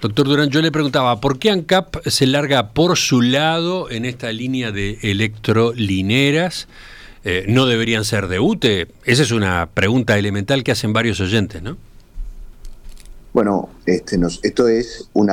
Doctor 0.00 0.26
Durán, 0.26 0.50
yo 0.50 0.60
le 0.60 0.70
preguntaba, 0.70 1.20
¿por 1.20 1.38
qué 1.38 1.50
ANCAP 1.50 2.06
se 2.06 2.26
larga 2.26 2.70
por 2.74 2.98
su 2.98 3.22
lado 3.22 3.90
en 3.90 4.04
esta 4.04 4.30
línea 4.30 4.70
de 4.70 4.98
electrolineras? 5.00 6.68
Eh, 7.24 7.46
no 7.48 7.64
deberían 7.66 8.04
ser 8.04 8.28
de 8.28 8.38
UTE? 8.38 8.88
Esa 9.04 9.22
es 9.22 9.32
una 9.32 9.70
pregunta 9.72 10.18
elemental 10.18 10.62
que 10.62 10.72
hacen 10.72 10.92
varios 10.92 11.18
oyentes, 11.20 11.62
¿no? 11.62 11.78
Bueno, 13.32 13.70
este, 13.86 14.18
esto 14.42 14.68
es 14.68 15.08
un 15.14 15.30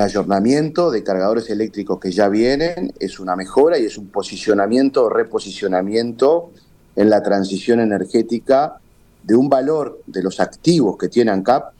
ayornamiento 0.00 0.90
de 0.90 1.04
cargadores 1.04 1.50
eléctricos 1.50 2.00
que 2.00 2.12
ya 2.12 2.28
vienen, 2.28 2.92
es 2.98 3.20
una 3.20 3.36
mejora 3.36 3.78
y 3.78 3.84
es 3.84 3.98
un 3.98 4.08
posicionamiento 4.08 5.04
o 5.04 5.08
reposicionamiento 5.10 6.50
en 6.96 7.10
la 7.10 7.22
transición 7.22 7.80
energética 7.80 8.78
de 9.22 9.36
un 9.36 9.48
valor 9.48 10.00
de 10.06 10.22
los 10.22 10.40
activos 10.40 10.96
que 10.98 11.08
tiene 11.08 11.30
ANCAP, 11.30 11.75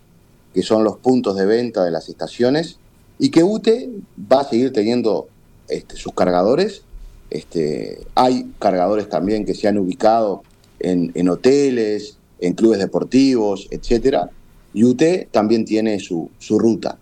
que 0.57 0.63
son 0.63 0.83
los 0.83 0.97
puntos 0.97 1.37
de 1.37 1.47
venta 1.47 1.85
de 1.85 1.93
las 1.93 2.09
estaciones, 2.09 2.79
y 3.21 3.31
que 3.31 3.45
UTE 3.45 3.91
va 4.21 4.41
a 4.41 4.49
seguir 4.49 4.73
teniendo 4.73 5.29
este, 5.69 5.97
sus 5.97 6.13
cargadores 6.13 6.83
este, 7.31 8.07
hay 8.15 8.53
cargadores 8.59 9.09
también 9.09 9.45
que 9.45 9.55
se 9.55 9.69
han 9.69 9.79
ubicado 9.79 10.43
en, 10.79 11.29
hoteles, 11.29 12.19
en 12.39 12.55
clubes 12.55 12.79
deportivos, 12.79 13.67
etcétera. 13.71 14.31
Y 14.73 14.85
UTE 14.85 15.29
también 15.31 15.65
tiene 15.65 15.99
su, 15.99 16.31
ruta. 16.51 16.99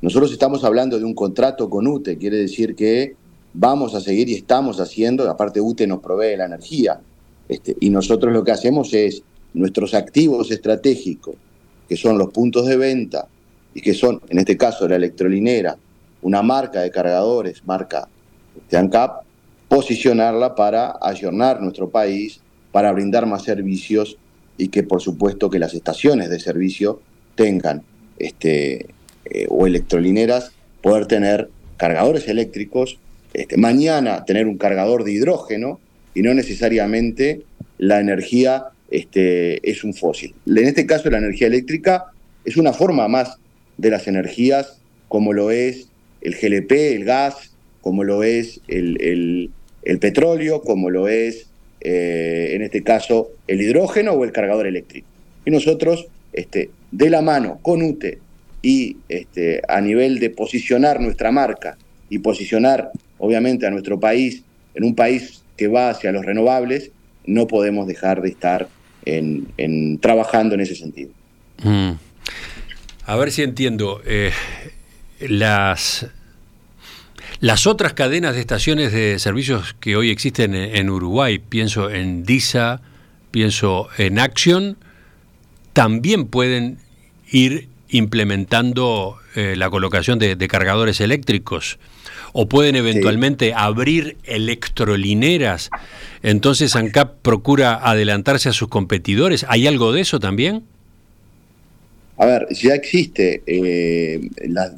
Nosotros 0.00 0.32
estamos 0.32 0.64
hablando 0.64 0.98
de 0.98 1.04
un 1.04 1.14
contrato 1.14 1.68
con 1.68 1.86
UTE, 1.86 2.18
quiere 2.18 2.38
decir 2.38 2.74
que 2.74 3.16
vamos 3.52 3.94
a 3.94 4.00
seguir 4.00 4.28
y 4.28 4.34
estamos 4.34 4.80
haciendo, 4.80 5.28
aparte 5.28 5.60
UTE 5.60 5.86
nos 5.86 6.00
provee 6.00 6.36
la 6.36 6.46
energía, 6.46 7.00
este, 7.48 7.76
y 7.80 7.90
nosotros 7.90 8.32
lo 8.32 8.44
que 8.44 8.52
hacemos 8.52 8.92
es 8.94 9.22
nuestros 9.54 9.94
activos 9.94 10.50
estratégicos, 10.50 11.34
que 11.88 11.96
son 11.96 12.18
los 12.18 12.30
puntos 12.30 12.66
de 12.66 12.76
venta, 12.76 13.28
y 13.74 13.80
que 13.80 13.94
son, 13.94 14.20
en 14.28 14.38
este 14.38 14.56
caso, 14.56 14.88
la 14.88 14.96
electrolinera, 14.96 15.76
una 16.22 16.42
marca 16.42 16.80
de 16.80 16.90
cargadores, 16.90 17.62
marca 17.64 18.08
este, 18.56 18.76
ANCAP, 18.76 19.22
posicionarla 19.68 20.54
para 20.54 20.96
ayornar 21.00 21.60
nuestro 21.60 21.90
país, 21.90 22.40
para 22.72 22.90
brindar 22.92 23.26
más 23.26 23.44
servicios 23.44 24.16
y 24.56 24.68
que 24.68 24.82
por 24.82 25.00
supuesto 25.00 25.50
que 25.50 25.58
las 25.58 25.74
estaciones 25.74 26.30
de 26.30 26.40
servicio 26.40 27.00
tengan 27.34 27.82
este, 28.18 28.88
eh, 29.26 29.46
o 29.48 29.66
electrolineras, 29.66 30.52
poder 30.82 31.06
tener 31.06 31.50
cargadores 31.76 32.26
eléctricos, 32.28 32.98
este, 33.32 33.56
mañana 33.56 34.24
tener 34.24 34.46
un 34.46 34.58
cargador 34.58 35.04
de 35.04 35.12
hidrógeno 35.12 35.78
y 36.14 36.22
no 36.22 36.34
necesariamente 36.34 37.42
la 37.78 38.00
energía 38.00 38.64
este, 38.90 39.68
es 39.68 39.84
un 39.84 39.94
fósil. 39.94 40.34
En 40.46 40.66
este 40.66 40.86
caso 40.86 41.10
la 41.10 41.18
energía 41.18 41.46
eléctrica 41.46 42.06
es 42.44 42.56
una 42.56 42.72
forma 42.72 43.08
más 43.08 43.36
de 43.76 43.90
las 43.90 44.08
energías 44.08 44.78
como 45.08 45.32
lo 45.32 45.50
es 45.50 45.88
el 46.20 46.34
GLP, 46.34 46.72
el 46.72 47.04
gas, 47.04 47.52
como 47.80 48.04
lo 48.04 48.22
es 48.22 48.60
el, 48.68 49.50
petróleo, 50.00 50.60
como 50.60 50.90
lo 50.90 51.08
es 51.08 51.46
eh, 51.80 52.50
en 52.52 52.62
este 52.62 52.82
caso 52.82 53.30
el 53.46 53.62
hidrógeno 53.62 54.12
o 54.12 54.24
el 54.24 54.32
cargador 54.32 54.66
eléctrico. 54.66 55.06
Y 55.46 55.50
nosotros, 55.50 56.08
este, 56.32 56.70
de 56.90 57.10
la 57.10 57.22
mano 57.22 57.58
con 57.62 57.82
UTE 57.82 58.18
y 58.60 58.96
este, 59.08 59.62
a 59.68 59.80
nivel 59.80 60.18
de 60.18 60.30
posicionar 60.30 61.00
nuestra 61.00 61.30
marca 61.30 61.78
y 62.10 62.18
posicionar 62.18 62.90
obviamente 63.18 63.66
a 63.66 63.70
nuestro 63.70 63.98
país 64.00 64.42
en 64.74 64.84
un 64.84 64.94
país 64.94 65.42
que 65.56 65.68
va 65.68 65.90
hacia 65.90 66.12
los 66.12 66.24
renovables, 66.24 66.90
no 67.26 67.46
podemos 67.46 67.86
dejar 67.86 68.22
de 68.22 68.28
estar 68.28 68.68
en, 69.16 69.98
trabajando 69.98 70.54
en 70.54 70.60
ese 70.60 70.74
sentido. 70.74 71.10
Mm. 71.62 71.92
A 73.06 73.16
ver 73.16 73.32
si 73.32 73.42
entiendo. 73.42 74.02
Eh, 74.04 74.32
las 75.20 76.06
las 77.40 77.68
otras 77.68 77.92
cadenas 77.92 78.34
de 78.34 78.40
estaciones 78.40 78.92
de 78.92 79.18
servicios 79.20 79.76
que 79.78 79.94
hoy 79.94 80.10
existen 80.10 80.56
en 80.56 80.90
Uruguay, 80.90 81.38
pienso 81.38 81.88
en 81.88 82.24
DISA, 82.24 82.80
pienso 83.30 83.88
en 83.96 84.18
Action, 84.18 84.76
también 85.72 86.26
pueden 86.26 86.78
ir 87.30 87.68
implementando 87.88 89.16
eh, 89.34 89.54
la 89.56 89.70
colocación 89.70 90.18
de, 90.18 90.36
cargadores 90.48 91.00
eléctricos 91.00 91.78
o 92.32 92.48
pueden 92.48 92.76
eventualmente 92.76 93.54
abrir 93.54 94.16
electrolineras. 94.24 95.70
Entonces 96.22 96.76
ANCAP 96.76 97.20
procura 97.22 97.74
adelantarse 97.74 98.48
a 98.50 98.52
sus 98.52 98.68
competidores. 98.68 99.46
¿Hay 99.48 99.66
algo 99.66 99.92
de 99.92 100.02
eso 100.02 100.20
también? 100.20 100.64
A 102.18 102.26
ver, 102.26 102.48
ya 102.50 102.74
existe 102.74 103.42
eh, 103.46 104.28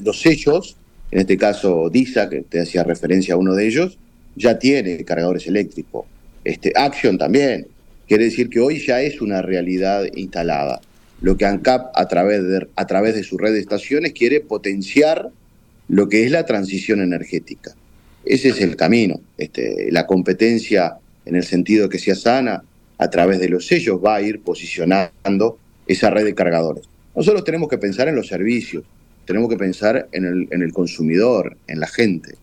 los 0.01 0.21
sellos 0.21 0.77
en 1.11 1.21
este 1.21 1.37
caso 1.37 1.91
DISA, 1.91 2.29
que 2.29 2.43
te 2.43 2.61
hacía 2.61 2.85
referencia 2.85 3.35
a 3.35 3.37
uno 3.37 3.55
de 3.55 3.67
ellos, 3.67 3.99
ya 4.37 4.59
tiene 4.59 5.05
cargadores 5.05 5.47
eléctricos. 5.47 6.07
Este, 6.45 6.73
Action 6.75 7.19
también. 7.19 7.67
Quiere 8.07 8.25
decir 8.25 8.49
que 8.49 8.61
hoy 8.61 8.85
ya 8.85 9.01
es 9.03 9.21
una 9.21 9.43
realidad 9.43 10.05
instalada. 10.15 10.81
Lo 11.21 11.37
que 11.37 11.45
ANCAP 11.45 11.91
a 11.95 12.09
través 12.09 12.43
de, 12.47 12.67
a 12.77 12.87
través 12.87 13.15
de 13.15 13.25
su 13.25 13.37
red 13.39 13.53
de 13.53 13.61
estaciones 13.61 14.13
quiere 14.13 14.41
potenciar 14.41 15.31
lo 15.89 16.09
que 16.09 16.25
es 16.25 16.31
la 16.31 16.47
transición 16.47 17.01
energética. 17.01 17.75
Ese 18.25 18.51
es 18.51 18.61
el 18.61 18.77
camino. 18.77 19.21
Este, 19.39 19.89
la 19.91 20.07
competencia 20.07 20.99
en 21.27 21.37
el 21.37 21.45
sentido 21.45 21.89
que 21.89 21.99
sea 21.99 22.15
sana, 22.15 22.65
a 22.99 23.09
través 23.09 23.41
de 23.41 23.49
los 23.49 23.67
sellos 23.67 23.99
va 24.05 24.17
a 24.17 24.23
ir 24.23 24.41
posicionando 24.41 25.59
esa 25.87 26.11
red 26.11 26.25
de 26.25 26.35
cargadores. 26.35 26.85
Nosotros 27.17 27.45
tenemos 27.45 27.69
que 27.69 27.79
pensar 27.79 28.09
en 28.09 28.15
los 28.15 28.29
servicios, 28.29 28.85
tenemos 29.25 29.49
que 29.49 29.57
pensar 29.57 30.09
en 30.13 30.25
el, 30.51 30.73
consumidor, 30.73 31.57
en 31.67 31.81
la 31.81 31.87
gente. 31.87 32.35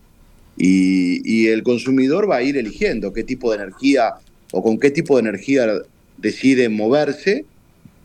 Y, 0.56 1.46
el 1.46 1.62
consumidor 1.62 2.28
va 2.28 2.36
a 2.36 2.42
ir 2.42 2.56
eligiendo 2.56 3.12
qué 3.12 3.22
tipo 3.22 3.50
de 3.50 3.58
energía 3.62 4.14
o 4.50 4.62
con 4.62 4.78
qué 4.78 4.90
tipo 4.90 5.16
de 5.16 5.20
energía 5.20 5.66
decide 6.16 6.68
moverse 6.68 7.44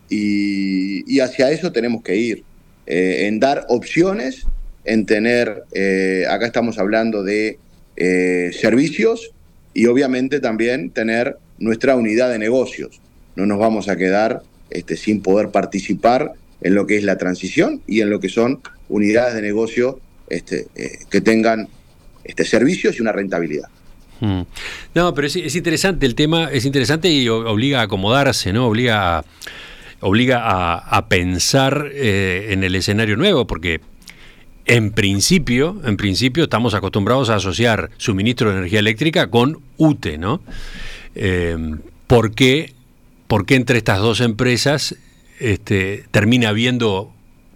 y, 0.08 1.20
hacia 1.20 1.50
eso 1.50 1.72
tenemos 1.72 2.02
que 2.02 2.16
ir, 2.16 2.44
eh, 2.86 3.26
en 3.26 3.40
dar 3.40 3.66
opciones, 3.68 4.46
en 4.84 5.06
tener, 5.06 5.64
eh, 5.72 6.24
acá 6.28 6.46
estamos 6.46 6.78
hablando 6.78 7.22
de 7.22 7.58
eh, 7.96 8.50
servicios 8.52 9.30
y 9.72 9.86
obviamente 9.86 10.40
también 10.40 10.90
tener 10.90 11.36
nuestra 11.58 11.96
unidad 11.96 12.30
de 12.30 12.38
negocios. 12.38 13.00
No 13.36 13.46
nos 13.46 13.58
vamos 13.58 13.88
a 13.88 13.96
quedar 13.96 14.42
este, 14.70 14.96
sin 14.96 15.22
poder 15.22 15.50
participar 15.50 16.32
en 16.60 16.74
lo 16.74 16.86
que 16.86 16.96
es 16.96 17.04
la 17.04 17.16
transición 17.16 17.82
y 17.86 18.00
en 18.00 18.10
lo 18.10 18.20
que 18.20 18.28
son 18.28 18.60
unidades 18.88 19.34
de 19.34 19.42
negocio 19.42 20.00
este, 20.28 20.66
que 21.10 21.20
tengan 21.20 21.68
este, 22.24 22.44
servicios 22.44 22.98
y 22.98 23.02
una 23.02 23.12
rentabilidad. 23.12 23.68
Hmm. 24.20 24.42
No, 24.94 25.12
pero 25.14 25.26
es, 25.26 25.54
interesante 25.54 26.06
el 26.06 26.14
tema, 26.14 26.50
es 26.50 26.64
interesante 26.64 27.08
y 27.08 27.28
obliga 27.28 27.80
a 27.80 27.82
acomodarse, 27.84 28.52
¿no? 28.52 28.66
Obliga 28.66 29.18
a, 29.18 29.24
obliga 30.04 30.42
a, 30.44 31.08
pensar 31.08 31.88
eh, 31.92 32.48
en 32.50 32.62
el 32.62 32.74
escenario 32.74 33.16
nuevo, 33.16 33.46
porque 33.46 33.80
en 34.66 34.92
principio, 34.92 35.80
en 35.84 35.96
principio 35.96 36.44
estamos 36.44 36.74
acostumbrados 36.74 37.30
a 37.30 37.36
asociar 37.36 37.90
suministro 37.96 38.50
de 38.50 38.58
energía 38.58 38.80
eléctrica 38.80 39.30
con 39.30 39.60
UTE, 39.78 40.18
¿no? 40.18 40.42
Eh, 41.14 41.56
¿por, 42.06 42.34
qué, 42.34 42.74
entre 43.48 43.78
estas 43.78 44.00
dos 44.00 44.20
empresas 44.20 44.94
este, 45.40 46.04
termina 46.10 46.50
habiendo 46.50 47.10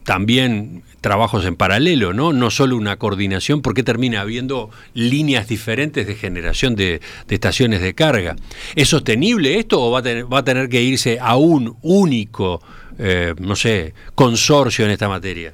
también 0.05 0.83
trabajos 1.01 1.45
en 1.45 1.57
paralelo, 1.57 2.13
¿no? 2.13 2.33
No 2.33 2.51
solo 2.51 2.77
una 2.77 2.97
coordinación, 2.97 3.63
¿por 3.63 3.75
qué 3.75 3.83
termina 3.83 4.21
habiendo 4.21 4.71
líneas 4.95 5.49
diferentes 5.49 6.07
de 6.07 6.15
generación 6.15 6.75
de, 6.75 7.01
estaciones 7.29 7.81
de 7.81 7.95
carga? 7.95 8.37
¿Es 8.75 8.89
sostenible 8.89 9.59
esto 9.59 9.83
o 9.83 9.91
va 9.91 10.01
a 10.01 10.03
tener, 10.03 10.33
va 10.33 10.39
a 10.39 10.45
tener 10.45 10.69
que 10.69 10.83
irse 10.83 11.19
a 11.21 11.37
un 11.37 11.77
único, 11.83 12.61
eh, 12.99 13.35
no 13.39 13.57
sé, 13.57 13.95
consorcio 14.15 14.85
en 14.85 14.91
esta 14.91 15.09
materia? 15.09 15.53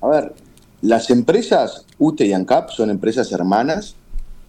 A 0.00 0.08
ver, 0.08 0.34
las 0.82 1.10
empresas 1.10 1.86
UTE 1.98 2.26
y 2.26 2.32
ANCAP 2.32 2.70
son 2.70 2.90
empresas 2.90 3.30
hermanas 3.30 3.94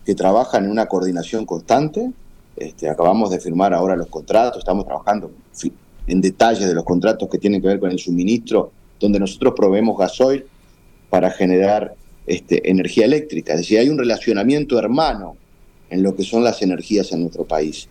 que 0.06 0.16
trabajan 0.16 0.66
en 0.66 0.72
una 0.72 0.88
coordinación 0.88 1.46
constante. 1.46 2.12
Este, 2.56 2.90
acabamos 2.90 3.30
de 3.30 3.40
firmar 3.40 3.74
ahora 3.74 3.96
los 3.96 4.08
contratos, 4.08 4.60
estamos 4.60 4.86
trabajando 4.86 5.32
en 6.08 6.22
detalle 6.22 6.68
de 6.68 6.74
los 6.74 6.84
contratos 6.84 7.30
que 7.30 7.38
tienen 7.38 7.62
que 7.62 7.68
ver 7.68 7.80
con 7.80 7.92
el 7.92 8.00
suministro, 8.00 8.72
donde 9.04 9.20
nosotros 9.20 9.54
proveemos 9.54 9.98
gasoil 9.98 10.46
para 11.10 11.30
generar 11.30 11.94
este, 12.26 12.70
energía 12.72 13.04
eléctrica. 13.04 13.52
Es 13.52 13.60
decir, 13.60 13.78
hay 13.78 13.90
un 13.90 13.98
relacionamiento 13.98 14.80
hermano 14.80 15.36
en 15.90 16.02
lo 16.02 16.16
que 16.16 16.24
son 16.24 16.42
las 16.42 16.62
energías 16.62 17.12
en 17.12 17.24
nuestro 17.24 17.44
país. 17.44 17.90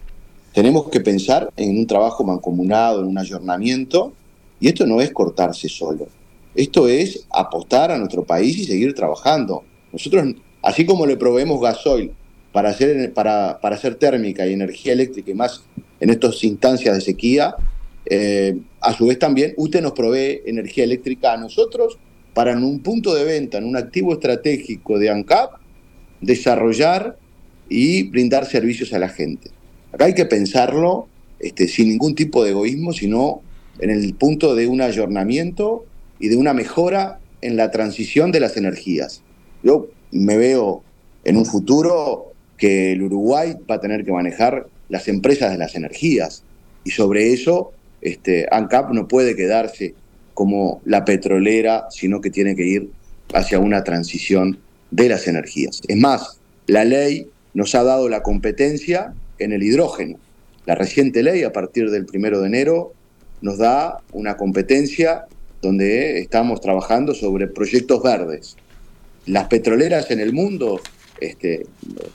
Tenemos 0.55 0.89
que 0.89 1.01
pensar 1.01 1.51
en 1.55 1.79
un 1.79 1.87
trabajo 1.87 2.25
mancomunado, 2.25 3.03
en 3.03 3.09
un 3.09 3.19
ayornamiento, 3.19 4.15
y 4.59 4.69
esto 4.69 4.87
no 4.87 5.03
es 5.03 5.13
cortarse 5.13 5.69
solo. 5.69 6.09
Esto 6.55 6.89
es 6.89 7.27
apostar 7.31 7.91
a 7.91 7.99
nuestro 7.99 8.25
país 8.25 8.57
y 8.57 8.65
seguir 8.65 8.95
trabajando. 8.95 9.65
Nosotros, 9.93 10.35
así 10.63 10.87
como 10.87 11.05
le 11.05 11.19
proveemos 11.19 11.61
gasoil 11.61 12.13
para 12.53 12.71
hacer, 12.71 13.13
para, 13.13 13.59
para 13.61 13.77
hacer 13.77 13.97
térmica 13.97 14.47
y 14.47 14.55
energía 14.55 14.95
eléctrica 14.95 15.31
y 15.31 15.35
más 15.35 15.63
en 16.01 16.09
estas 16.09 16.43
instancias 16.43 16.95
de 16.95 17.01
sequía, 17.03 17.55
eh, 18.07 18.59
a 18.81 18.93
su 18.95 19.07
vez 19.07 19.19
también 19.19 19.55
usted 19.57 19.81
nos 19.81 19.93
provee 19.93 20.43
energía 20.47 20.85
eléctrica 20.85 21.33
a 21.33 21.37
nosotros 21.37 21.99
para 22.35 22.53
en 22.53 22.65
un 22.65 22.81
punto 22.81 23.15
de 23.15 23.25
venta, 23.25 23.59
en 23.59 23.65
un 23.65 23.77
activo 23.77 24.15
estratégico 24.15 24.99
de 24.99 25.11
ANCAP, 25.11 25.53
desarrollar 26.21 27.17
y 27.69 28.05
brindar 28.05 28.47
servicios 28.47 28.93
a 28.93 28.99
la 28.99 29.09
gente. 29.09 29.51
Acá 29.93 30.07
hay 30.07 30.15
que 30.15 30.25
pensarlo 30.25 31.09
este, 31.39 31.69
sin 31.69 31.89
ningún 31.89 32.15
tipo 32.15 32.43
de 32.43 32.51
egoísmo, 32.51 32.93
sino 32.93 33.43
en 33.79 33.91
el 33.91 34.15
punto 34.15 34.55
de 34.55 34.67
un 34.67 34.81
ayornamiento 34.81 35.85
y 36.19 36.29
de 36.29 36.37
una 36.37 36.55
mejora 36.55 37.21
en 37.41 37.57
la 37.57 37.71
transición 37.71 38.33
de 38.33 38.41
las 38.41 38.57
energías. 38.57 39.23
Yo 39.63 39.89
me 40.11 40.37
veo 40.37 40.83
en 41.25 41.37
un 41.37 41.47
futuro 41.47 42.33
que 42.57 42.93
el 42.93 43.03
Uruguay 43.03 43.55
va 43.71 43.77
a 43.77 43.81
tener 43.81 44.05
que 44.05 44.13
manejar 44.13 44.67
las 44.89 45.09
empresas 45.09 45.51
de 45.51 45.59
las 45.59 45.75
energías 45.75 46.45
y 46.85 46.91
sobre 46.91 47.33
eso 47.33 47.73
este, 48.03 48.47
ANCAP 48.51 48.91
no 48.91 49.09
puede 49.09 49.35
quedarse 49.37 49.95
como 50.35 50.81
la 50.85 51.05
petrolera, 51.05 51.87
sino 51.91 52.21
que 52.21 52.31
tiene 52.31 52.57
que 52.57 52.67
ir 52.67 52.91
hacia 53.33 53.59
una 53.59 53.85
transición 53.85 54.59
de 54.91 55.09
las 55.09 55.27
energías. 55.27 55.81
Es 55.89 55.97
más, 55.97 56.39
la 56.67 56.85
ley 56.85 57.29
nos 57.55 57.75
ha 57.75 57.83
dado 57.83 58.09
la 58.09 58.23
competencia 58.23 59.15
en 59.39 59.53
el 59.53 59.63
hidrógeno. 59.63 60.19
La 60.67 60.75
reciente 60.75 61.23
ley, 61.23 61.43
a 61.43 61.53
partir 61.53 61.91
del 61.91 62.07
primero 62.07 62.41
de 62.41 62.49
enero, 62.49 62.93
nos 63.41 63.59
da 63.59 63.99
una 64.13 64.37
competencia 64.37 65.27
donde 65.61 66.21
estamos 66.21 66.61
trabajando 66.61 67.15
sobre 67.15 67.47
proyectos 67.47 68.03
verdes. 68.03 68.57
Las 69.27 69.47
petroleras 69.47 70.11
en 70.11 70.21
el 70.21 70.33
mundo, 70.33 70.81
este, 71.21 71.67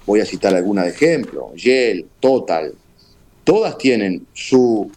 voy 0.06 0.20
a 0.20 0.26
citar 0.26 0.54
alguna 0.56 0.84
de 0.84 0.90
ejemplo, 0.90 1.52
Shell, 1.56 2.06
Total, 2.20 2.74
todas 3.44 3.78
tienen 3.78 4.26
su 4.34 4.92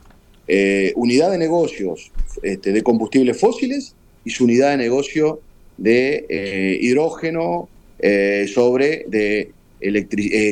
eh, 0.53 0.93
unidad 0.97 1.31
de 1.31 1.39
negocios 1.39 2.11
este, 2.43 2.73
de 2.73 2.83
combustibles 2.83 3.39
fósiles 3.39 3.95
y 4.25 4.31
su 4.31 4.43
unidad 4.43 4.71
de 4.71 4.79
negocio 4.79 5.41
de 5.77 6.27
eh, 6.29 6.77
hidrógeno, 6.81 7.69
eh, 8.01 8.49
sobre 8.53 9.05
de 9.07 9.53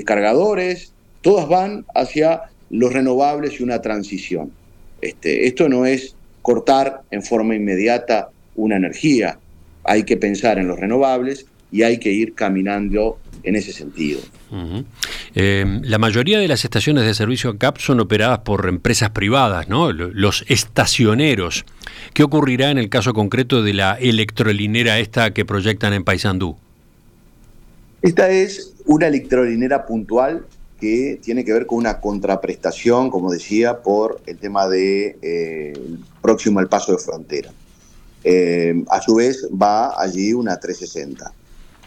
cargadores, 0.05 0.93
todas 1.21 1.49
van 1.49 1.85
hacia 1.97 2.43
los 2.71 2.93
renovables 2.93 3.59
y 3.59 3.65
una 3.65 3.83
transición. 3.83 4.53
Este, 5.01 5.49
esto 5.49 5.69
no 5.69 5.85
es 5.85 6.15
cortar 6.43 7.03
en 7.11 7.25
forma 7.25 7.57
inmediata 7.57 8.31
una 8.55 8.77
energía. 8.77 9.41
Hay 9.83 10.05
que 10.05 10.17
pensar 10.17 10.61
en 10.61 10.69
los 10.69 10.79
renovables 10.79 11.47
y 11.71 11.83
hay 11.83 11.99
que 11.99 12.11
ir 12.11 12.35
caminando 12.35 13.19
en 13.43 13.57
ese 13.57 13.73
sentido. 13.73 14.21
Eh, 15.35 15.81
la 15.83 15.99
mayoría 15.99 16.39
de 16.39 16.49
las 16.49 16.65
estaciones 16.65 17.05
de 17.05 17.15
servicio 17.15 17.57
CAP 17.59 17.79
son 17.79 18.01
operadas 18.01 18.41
por 18.41 18.69
empresas 18.69 19.11
privadas, 19.11 19.69
¿no? 19.69 19.93
Los 19.93 20.45
estacioneros. 20.49 21.65
¿Qué 22.15 22.23
ocurrirá 22.23 22.71
en 22.71 22.79
el 22.79 22.89
caso 22.89 23.13
concreto 23.13 23.63
de 23.63 23.75
la 23.75 23.95
electrolinera 23.95 24.99
esta 24.99 25.33
que 25.33 25.45
proyectan 25.45 25.93
en 25.93 26.05
Paysandú? 26.05 26.57
Esta 28.03 28.31
es 28.31 28.75
una 28.87 29.09
electrolinera 29.09 29.87
puntual 29.87 30.47
que 30.81 31.19
tiene 31.23 31.45
que 31.45 31.53
ver 31.53 31.67
con 31.67 31.79
una 31.79 32.01
contraprestación, 32.01 33.11
como 33.11 33.33
decía, 33.33 33.83
por 33.83 34.21
el 34.27 34.39
tema 34.39 34.69
de 34.69 35.19
eh, 35.21 35.73
próximo 36.23 36.61
al 36.61 36.69
paso 36.69 36.93
de 36.93 36.99
frontera. 36.99 37.51
Eh, 38.23 38.85
a 38.89 39.01
su 39.03 39.17
vez 39.17 39.49
va 39.51 40.01
allí 40.01 40.33
una 40.33 40.59
360. 40.59 41.33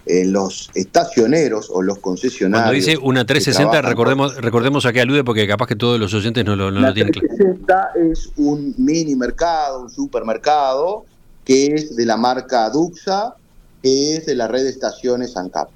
Los 0.06 0.72
estacioneros 0.74 1.70
o 1.70 1.82
los 1.82 2.00
concesionarios. 2.00 2.64
Cuando 2.64 2.76
dice 2.76 2.98
una 2.98 3.26
360, 3.26 3.82
recordemos, 3.82 4.36
recordemos 4.38 4.86
a 4.86 4.94
qué 4.94 5.02
alude 5.02 5.24
porque 5.24 5.48
capaz 5.48 5.68
que 5.68 5.76
todos 5.76 6.00
los 6.00 6.14
oyentes 6.14 6.44
no 6.44 6.56
lo, 6.56 6.72
no 6.72 6.80
la 6.80 6.94
tienen 6.94 7.14
claro. 7.14 7.28
360 7.28 7.92
es 8.12 8.32
un 8.38 8.74
mini 8.78 9.16
mercado, 9.16 9.82
un 9.82 9.90
supermercado 9.90 11.06
que 11.46 11.68
es 11.68 11.96
de 11.96 12.06
la 12.06 12.18
marca 12.18 12.70
Duxa, 12.70 13.36
que 13.82 14.16
es 14.18 14.26
de 14.26 14.36
la 14.36 14.48
red 14.48 14.64
de 14.64 14.70
estaciones 14.70 15.36
ANCAP. 15.38 15.70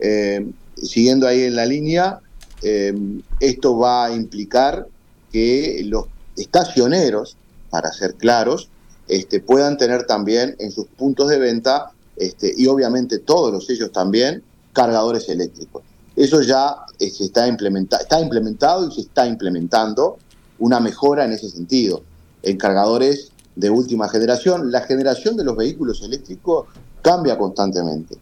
Eh, 0.00 0.46
siguiendo 0.76 1.26
ahí 1.26 1.42
en 1.42 1.56
la 1.56 1.66
línea, 1.66 2.20
eh, 2.62 2.94
esto 3.40 3.78
va 3.78 4.06
a 4.06 4.12
implicar 4.12 4.86
que 5.32 5.82
los 5.84 6.06
estacioneros, 6.36 7.36
para 7.70 7.92
ser 7.92 8.14
claros, 8.14 8.68
este, 9.08 9.40
puedan 9.40 9.76
tener 9.76 10.04
también 10.04 10.56
en 10.58 10.70
sus 10.70 10.86
puntos 10.86 11.28
de 11.28 11.38
venta, 11.38 11.92
este, 12.18 12.52
y 12.56 12.66
obviamente 12.66 13.18
todos 13.18 13.52
los 13.52 13.66
sellos 13.66 13.92
también, 13.92 14.42
cargadores 14.72 15.28
eléctricos. 15.28 15.82
Eso 16.16 16.42
ya 16.42 16.76
eh, 16.98 17.10
se 17.10 17.24
está, 17.24 17.46
implementa 17.46 17.98
está 17.98 18.20
implementado 18.20 18.88
y 18.88 18.92
se 18.92 19.02
está 19.02 19.26
implementando 19.26 20.18
una 20.58 20.80
mejora 20.80 21.24
en 21.24 21.32
ese 21.32 21.48
sentido. 21.48 22.02
En 22.42 22.56
cargadores 22.56 23.32
de 23.56 23.70
última 23.70 24.08
generación, 24.08 24.70
la 24.70 24.82
generación 24.82 25.36
de 25.36 25.44
los 25.44 25.56
vehículos 25.56 26.02
eléctricos 26.02 26.66
cambia 27.02 27.38
constantemente, 27.38 28.16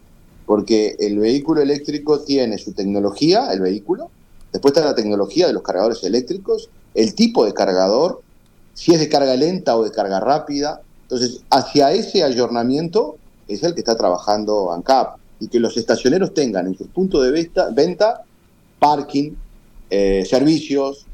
porque 0.44 0.96
el 0.98 1.18
vehículo 1.18 1.60
eléctrico 1.60 2.20
tiene 2.20 2.58
su 2.58 2.72
tecnología, 2.72 3.52
el 3.52 3.60
vehículo, 3.60 4.10
Después 4.56 4.72
está 4.72 4.86
la 4.86 4.94
tecnología 4.94 5.46
de 5.46 5.52
los 5.52 5.62
cargadores 5.62 6.02
eléctricos, 6.02 6.70
el 6.94 7.14
tipo 7.14 7.44
de 7.44 7.52
cargador, 7.52 8.22
si 8.72 8.94
es 8.94 9.00
de 9.00 9.10
carga 9.10 9.36
lenta 9.36 9.76
o 9.76 9.84
de 9.84 9.90
carga 9.90 10.18
rápida. 10.18 10.80
Entonces, 11.02 11.42
hacia 11.50 11.92
ese 11.92 12.22
ayornamiento 12.22 13.18
es 13.48 13.62
el 13.62 13.74
que 13.74 13.80
está 13.80 13.96
trabajando 13.96 14.72
ANCAP 14.72 15.18
y 15.40 15.48
que 15.48 15.60
los 15.60 15.76
estacioneros 15.76 16.34
tengan 16.34 16.66
en 16.66 16.76
sus 16.76 16.88
puntos 16.88 17.24
de 17.24 17.30
venta, 17.30 17.68
venta 17.70 18.22
parking, 18.78 19.32
eh, 19.90 20.24
servicios, 20.28 21.06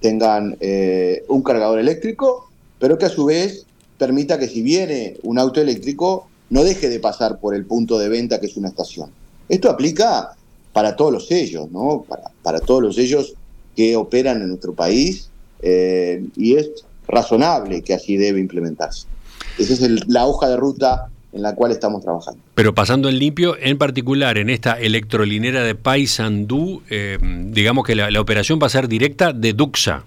tengan 0.00 0.56
eh, 0.60 1.24
un 1.28 1.42
cargador 1.42 1.78
eléctrico, 1.78 2.50
pero 2.78 2.98
que 2.98 3.06
a 3.06 3.10
su 3.10 3.24
vez 3.26 3.66
permita 3.98 4.38
que 4.38 4.48
si 4.48 4.62
viene 4.62 5.16
un 5.22 5.38
auto 5.38 5.60
eléctrico 5.60 6.28
no 6.50 6.62
deje 6.62 6.88
de 6.88 7.00
pasar 7.00 7.38
por 7.38 7.54
el 7.54 7.64
punto 7.64 7.98
de 7.98 8.08
venta 8.08 8.38
que 8.40 8.46
es 8.46 8.56
una 8.56 8.68
estación. 8.68 9.10
Esto 9.48 9.70
aplica 9.70 10.36
para 10.72 10.94
todos 10.94 11.12
los 11.12 11.28
¿no? 11.72 12.04
Para, 12.08 12.30
para 12.42 12.60
todos 12.60 12.82
los 12.82 13.34
que 13.74 13.96
operan 13.96 14.42
en 14.42 14.48
nuestro 14.48 14.74
país 14.74 15.28
eh, 15.62 16.24
y 16.36 16.56
es 16.56 16.70
razonable 17.08 17.82
que 17.82 17.94
así 17.94 18.16
debe 18.16 18.40
implementarse. 18.40 19.06
Esa 19.58 19.72
es 19.72 20.06
la 20.08 20.26
hoja 20.26 20.48
de 20.48 20.56
ruta 20.56 21.08
en 21.32 21.42
la 21.42 21.54
cual 21.54 21.72
estamos 21.72 22.02
trabajando. 22.02 22.40
Pero 22.54 22.74
pasando 22.74 23.08
en 23.08 23.18
limpio, 23.18 23.56
en 23.58 23.78
particular 23.78 24.38
en 24.38 24.50
esta 24.50 24.78
electrolinera 24.80 25.62
de 25.62 25.74
Paysandú, 25.74 26.82
eh, 26.88 27.18
digamos 27.20 27.84
que 27.84 27.94
la, 27.94 28.20
operación 28.20 28.58
va 28.62 28.66
a 28.66 28.70
ser 28.70 28.88
directa 28.88 29.32
de 29.32 29.52
Duxa. 29.52 30.04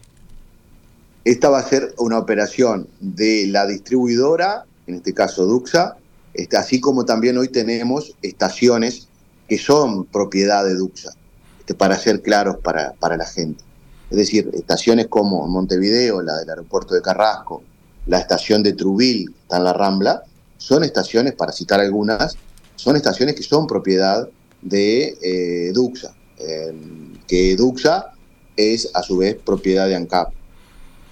Esta 1.25 1.49
va 1.49 1.59
a 1.59 1.63
ser 1.63 1.93
una 1.97 2.17
operación 2.17 2.87
de 2.99 3.45
la 3.47 3.67
distribuidora, 3.67 4.65
en 4.87 4.95
este 4.95 5.13
caso 5.13 5.45
Duxa, 5.45 5.97
este, 6.33 6.57
así 6.57 6.79
como 6.79 7.05
también 7.05 7.37
hoy 7.37 7.49
tenemos 7.49 8.15
estaciones 8.21 9.07
que 9.47 9.57
son 9.57 10.05
propiedad 10.05 10.65
de 10.65 10.75
Duxa, 10.75 11.11
este, 11.59 11.75
para 11.75 11.97
ser 11.97 12.21
claros 12.21 12.57
para, 12.57 12.93
para 12.93 13.17
la 13.17 13.25
gente. 13.25 13.63
Es 14.09 14.17
decir, 14.17 14.49
estaciones 14.53 15.07
como 15.07 15.47
Montevideo, 15.47 16.21
la 16.21 16.37
del 16.37 16.49
aeropuerto 16.49 16.95
de 16.95 17.01
Carrasco, 17.01 17.61
la 18.07 18.17
estación 18.17 18.63
de 18.63 18.73
Trubil, 18.73 19.29
que 19.29 19.39
está 19.39 19.57
en 19.57 19.65
la 19.65 19.73
Rambla, 19.73 20.23
son 20.59 20.83
estaciones, 20.83 21.33
para 21.33 21.51
citar 21.51 21.79
algunas, 21.79 22.37
son 22.75 22.95
estaciones 22.95 23.33
que 23.33 23.41
son 23.41 23.65
propiedad 23.65 24.29
de 24.61 25.17
eh, 25.21 25.71
Duxa, 25.73 26.13
em, 26.37 27.13
que 27.27 27.55
Duxa 27.55 28.11
es 28.55 28.91
a 28.93 29.01
su 29.01 29.17
vez 29.17 29.37
propiedad 29.43 29.87
de 29.87 29.95
ANCAP. 29.95 30.33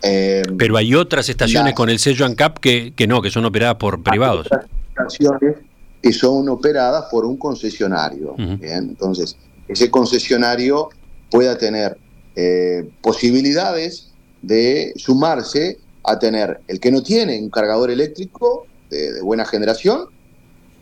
Em, 0.03 0.57
Pero 0.57 0.77
hay 0.77 0.93
otras 0.93 1.29
estaciones 1.29 1.73
con 1.73 1.89
el 1.89 1.97
sello 1.97 2.25
ANCAP 2.25 2.59
que, 2.59 2.93
que 2.93 3.07
no, 3.07 3.21
que 3.21 3.31
son 3.31 3.45
operadas 3.45 3.77
por 3.77 4.03
privados. 4.03 4.47
Hay 4.51 4.67
estaciones 4.89 5.55
que 6.01 6.13
son 6.13 6.49
operadas 6.49 7.05
por 7.09 7.25
un 7.25 7.37
concesionario. 7.37 8.35
Entonces, 8.37 9.37
ese 9.67 9.89
concesionario 9.89 10.89
pueda 11.31 11.57
tener 11.57 11.97
eh, 12.35 12.87
posibilidades 13.01 14.11
de 14.41 14.93
sumarse 14.97 15.79
a 16.03 16.19
tener 16.19 16.59
el 16.67 16.79
que 16.79 16.91
no 16.91 17.01
tiene 17.01 17.39
un 17.39 17.49
cargador 17.49 17.89
eléctrico 17.89 18.67
de, 18.89 19.21
buena 19.21 19.45
generación 19.45 20.09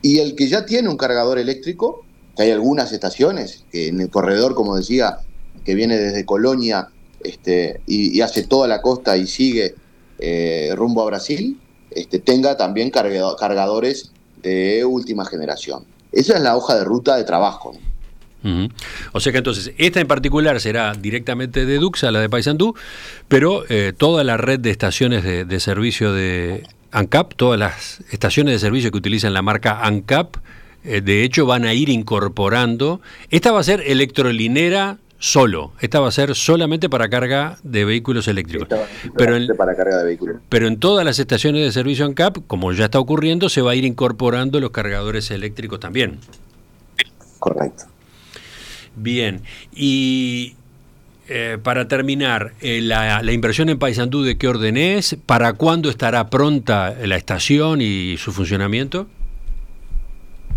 y 0.02 0.18
el 0.18 0.34
que 0.34 0.48
ya 0.48 0.66
tiene 0.66 0.88
un 0.88 0.96
cargador 0.96 1.38
eléctrico, 1.38 2.04
que 2.36 2.44
hay 2.44 2.50
algunas 2.50 2.92
estaciones 2.92 3.64
que 3.72 3.88
en 3.88 4.00
el 4.00 4.10
corredor, 4.10 4.54
como 4.54 4.76
decía, 4.76 5.18
que 5.64 5.74
viene 5.74 5.96
desde 5.96 6.24
Colonia 6.24 6.88
este, 7.24 7.80
y, 7.86 8.20
hace 8.20 8.44
toda 8.44 8.68
la 8.68 8.82
costa 8.82 9.16
y 9.16 9.26
sigue 9.26 9.74
eh, 10.18 10.72
rumbo 10.76 11.02
a 11.02 11.06
Brasil, 11.06 11.58
este, 11.90 12.18
tenga 12.18 12.56
también 12.56 12.90
cargadores 12.90 14.12
de 14.42 14.84
última 14.84 15.24
generación. 15.24 15.84
Esa 16.12 16.36
es 16.36 16.42
la 16.42 16.56
hoja 16.56 16.76
de 16.76 16.84
ruta 16.84 17.16
de 17.16 17.24
trabajo. 17.24 17.76
O 19.12 19.20
sea 19.20 19.32
que 19.32 19.38
entonces, 19.38 19.72
esta 19.76 20.00
en 20.00 20.06
particular 20.06 20.60
será 20.60 20.94
directamente 20.94 21.66
de 21.66 21.78
Duxa, 21.78 22.10
la 22.10 22.20
de 22.20 22.28
Paysandú, 22.28 22.74
pero 23.28 23.64
eh, 23.68 23.92
toda 23.96 24.22
la 24.24 24.36
red 24.36 24.60
de 24.60 24.70
estaciones 24.70 25.24
de, 25.24 25.60
servicio 25.60 26.12
de 26.12 26.64
ANCAP, 26.96 27.34
todas 27.34 27.60
las 27.60 28.00
estaciones 28.10 28.54
de 28.54 28.58
servicio 28.58 28.90
que 28.90 28.96
utilizan 28.96 29.34
la 29.34 29.42
marca 29.42 29.80
ANCAP, 29.82 30.36
eh, 30.82 31.02
de 31.02 31.24
hecho 31.24 31.44
van 31.44 31.66
a 31.66 31.74
ir 31.74 31.90
incorporando. 31.90 33.02
Esta 33.30 33.52
va 33.52 33.60
a 33.60 33.64
ser 33.64 33.82
electrolinera 33.86 34.96
solo. 35.18 35.72
Esta 35.80 36.00
va 36.00 36.08
a 36.08 36.10
ser 36.10 36.34
solamente 36.34 36.88
para 36.88 37.10
carga 37.10 37.58
de 37.62 37.84
vehículos 37.84 38.28
eléctricos. 38.28 38.68
Pero 39.14 39.36
en, 39.36 39.46
para 39.58 39.76
carga 39.76 39.98
de 39.98 40.04
vehículos. 40.04 40.36
pero 40.48 40.68
en 40.68 40.78
todas 40.78 41.04
las 41.04 41.18
estaciones 41.18 41.66
de 41.66 41.72
servicio 41.72 42.06
ANCAP, 42.06 42.38
como 42.46 42.72
ya 42.72 42.86
está 42.86 42.98
ocurriendo, 42.98 43.50
se 43.50 43.60
va 43.60 43.72
a 43.72 43.74
ir 43.74 43.84
incorporando 43.84 44.58
los 44.58 44.70
cargadores 44.70 45.30
eléctricos 45.30 45.78
también. 45.80 46.18
Correcto. 47.38 47.84
Bien, 48.94 49.42
y 49.74 50.56
eh, 51.28 51.58
para 51.62 51.88
terminar, 51.88 52.52
eh, 52.60 52.80
la, 52.80 53.22
inversión 53.32 53.68
en 53.68 53.78
Paysandú 53.78 54.22
de 54.22 54.38
qué 54.38 54.48
orden 54.48 54.76
es? 54.76 55.16
¿Para 55.26 55.54
cuándo 55.54 55.90
estará 55.90 56.30
pronta 56.30 56.94
la 57.04 57.16
estación 57.16 57.80
y 57.80 58.16
su 58.16 58.32
funcionamiento? 58.32 59.06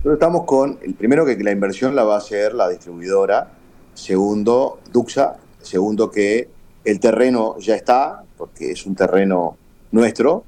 estamos 0.05 0.45
con, 0.45 0.79
el 0.81 0.93
primero 0.93 1.25
que 1.25 1.35
la 1.43 1.51
inversión 1.51 1.95
la 1.95 2.03
va 2.03 2.15
a 2.15 2.17
hacer 2.19 2.53
la 2.53 2.69
distribuidora, 2.69 3.51
segundo 3.93 4.79
Duxa, 4.91 5.37
segundo 5.61 6.09
que 6.09 6.47
el 6.85 6.99
terreno 6.99 7.57
ya 7.59 7.75
está, 7.75 8.23
porque 8.37 8.71
es 8.71 8.85
un 8.85 8.95
terreno 8.95 9.57
nuestro, 9.91 10.45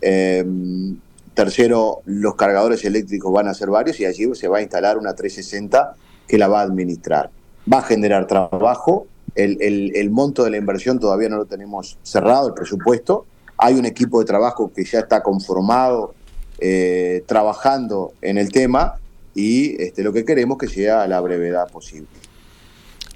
em, 0.00 0.96
tercero 1.34 2.02
los 2.04 2.34
cargadores 2.36 2.84
eléctricos 2.84 3.32
van 3.32 3.48
a 3.48 3.54
ser 3.54 3.70
varios 3.70 3.98
y 4.00 4.04
allí 4.04 4.34
se 4.34 4.48
va 4.48 4.58
a 4.58 4.62
instalar 4.62 4.98
una 4.98 5.14
360 5.14 5.96
que 6.28 6.38
la 6.38 6.48
va 6.48 6.60
a 6.60 6.64
administrar. 6.64 7.30
Va 7.72 7.78
a 7.78 7.82
generar 7.82 8.26
trabajo, 8.26 9.06
el, 9.34 10.10
monto 10.10 10.44
de 10.44 10.50
la 10.50 10.56
inversión 10.56 10.98
todavía 10.98 11.28
no 11.28 11.36
lo 11.36 11.46
tenemos 11.46 11.98
cerrado, 12.02 12.48
el 12.48 12.54
presupuesto. 12.54 13.26
Hay 13.56 13.74
un 13.74 13.86
equipo 13.86 14.20
de 14.20 14.26
trabajo 14.26 14.72
que 14.74 14.84
ya 14.84 15.00
está 15.00 15.22
conformado, 15.22 16.14
eh, 16.58 17.24
trabajando 17.26 18.12
en 18.20 18.38
el 18.38 18.50
tema 18.50 18.96
y 19.34 19.80
este, 19.82 20.02
lo 20.02 20.12
que 20.12 20.24
queremos 20.24 20.58
que 20.58 20.68
sea 20.68 21.02
a 21.02 21.08
la 21.08 21.20
brevedad 21.20 21.70
posible. 21.70 22.08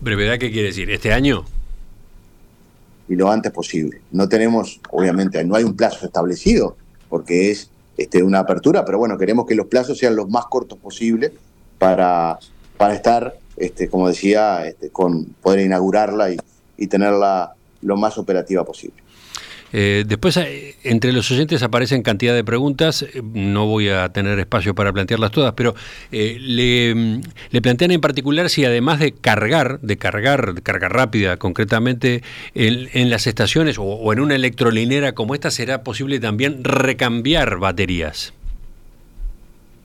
¿Brevedad 0.01 0.39
qué 0.39 0.51
quiere 0.51 0.69
decir? 0.69 0.91
¿Este 0.91 1.13
año? 1.13 1.45
Y 3.09 3.15
lo 3.15 3.31
antes 3.31 3.53
posible. 3.53 4.01
No 4.11 4.29
tenemos, 4.29 4.81
obviamente, 4.91 5.43
no 5.45 5.55
hay 5.55 5.65
un 5.65 5.77
plazo 5.77 6.07
establecido, 6.07 6.77
porque 7.09 7.51
es 7.51 7.71
este, 7.97 8.23
una 8.23 8.41
apertura, 8.41 8.85
pero 8.85 8.99
bueno, 8.99 9.17
queremos 9.17 9.47
que 9.47 9.55
los 9.55 9.67
plazos 9.67 9.99
sean 9.99 10.17
los 10.17 10.29
más 10.29 10.47
cortos 10.47 10.79
posibles 10.79 11.33
para, 11.79 12.39
para 12.77 12.95
estar, 12.95 13.37
este, 13.57 13.89
como 13.89 14.09
decía, 14.09 14.67
este, 14.67 14.91
con 14.91 15.25
poder 15.43 15.61
inaugurarla 15.61 16.31
y, 16.31 16.37
y 16.77 16.87
tenerla 16.87 17.55
lo 17.83 17.97
más 17.97 18.19
operativa 18.19 18.65
posible. 18.65 19.07
Eh, 19.73 20.05
después, 20.07 20.37
eh, 20.37 20.77
entre 20.85 21.13
los 21.13 21.31
oyentes 21.31 21.63
aparecen 21.63 22.03
cantidad 22.03 22.35
de 22.35 22.45
preguntas, 22.45 23.03
eh, 23.03 23.21
no 23.23 23.67
voy 23.67 23.89
a 23.89 24.09
tener 24.11 24.39
espacio 24.39 24.75
para 24.75 24.93
plantearlas 24.93 25.33
todas, 25.33 25.53
pero 25.55 25.75
le, 26.11 27.21
le, 27.51 27.63
plantean 27.63 27.91
en 27.91 28.01
particular 28.01 28.49
si 28.49 28.65
además 28.65 29.01
de 29.01 29.13
cargar, 29.13 29.81
de 29.81 29.97
cargar, 29.97 30.55
de 30.55 30.63
carga 30.63 30.89
rápida 30.89 31.37
concretamente, 31.37 32.23
en, 32.55 33.11
las 33.11 33.27
estaciones 33.27 33.77
o, 33.79 34.13
en 34.13 34.21
una 34.21 34.35
electrolinera 34.37 35.13
como 35.13 35.35
esta, 35.35 35.51
será 35.51 35.83
posible 35.83 36.21
también 36.21 36.63
recambiar 36.65 37.59
baterías. 37.59 38.33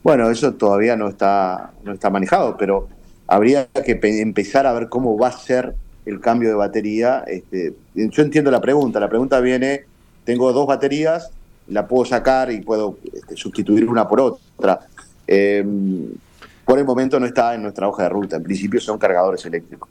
Bueno, 0.02 0.30
eso 0.30 0.54
todavía 0.54 0.96
no 0.96 1.08
está, 1.08 1.72
no 1.84 1.92
está 1.92 2.10
manejado, 2.10 2.56
pero 2.56 2.88
habría 3.26 3.66
que 3.66 3.98
empezar 4.20 4.66
a 4.66 4.72
ver 4.72 4.88
cómo 4.88 5.16
va 5.18 5.28
a 5.28 5.32
ser 5.32 5.74
el 6.06 6.20
cambio 6.20 6.48
de 6.48 6.54
batería. 6.54 7.24
Este, 7.26 7.74
yo 7.94 8.22
entiendo 8.22 8.50
la 8.50 8.60
pregunta. 8.60 9.00
La 9.00 9.08
pregunta 9.08 9.40
viene, 9.40 9.84
tengo 10.24 10.52
dos 10.52 10.66
baterías, 10.66 11.30
la 11.68 11.86
puedo 11.86 12.04
sacar 12.04 12.50
y 12.52 12.60
puedo 12.60 12.98
este, 13.12 13.36
sustituir 13.36 13.88
una 13.88 14.08
por 14.08 14.20
otra. 14.20 14.80
Em, 15.26 16.08
por 16.64 16.78
el 16.78 16.84
momento 16.84 17.18
no 17.18 17.26
está 17.26 17.54
en 17.54 17.62
nuestra 17.62 17.88
hoja 17.88 18.04
de 18.04 18.08
ruta. 18.08 18.36
En 18.36 18.42
principio 18.42 18.80
son 18.80 18.98
cargadores 18.98 19.44
eléctricos. 19.46 19.88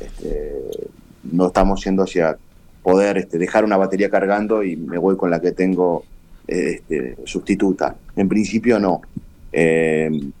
Este, 0.00 0.52
no 1.30 1.46
estamos 1.46 1.84
yendo 1.84 2.02
hacia 2.02 2.36
poder 2.82 3.28
dejar 3.28 3.64
una 3.64 3.76
batería 3.76 4.10
cargando 4.10 4.62
y 4.62 4.76
me 4.76 4.98
voy 4.98 5.16
con 5.16 5.30
la 5.30 5.40
que 5.40 5.52
tengo 5.52 6.04
sustituta. 7.24 7.96
En 8.16 8.28
principio 8.28 8.78
no. 8.78 9.00
Em, 9.50 10.32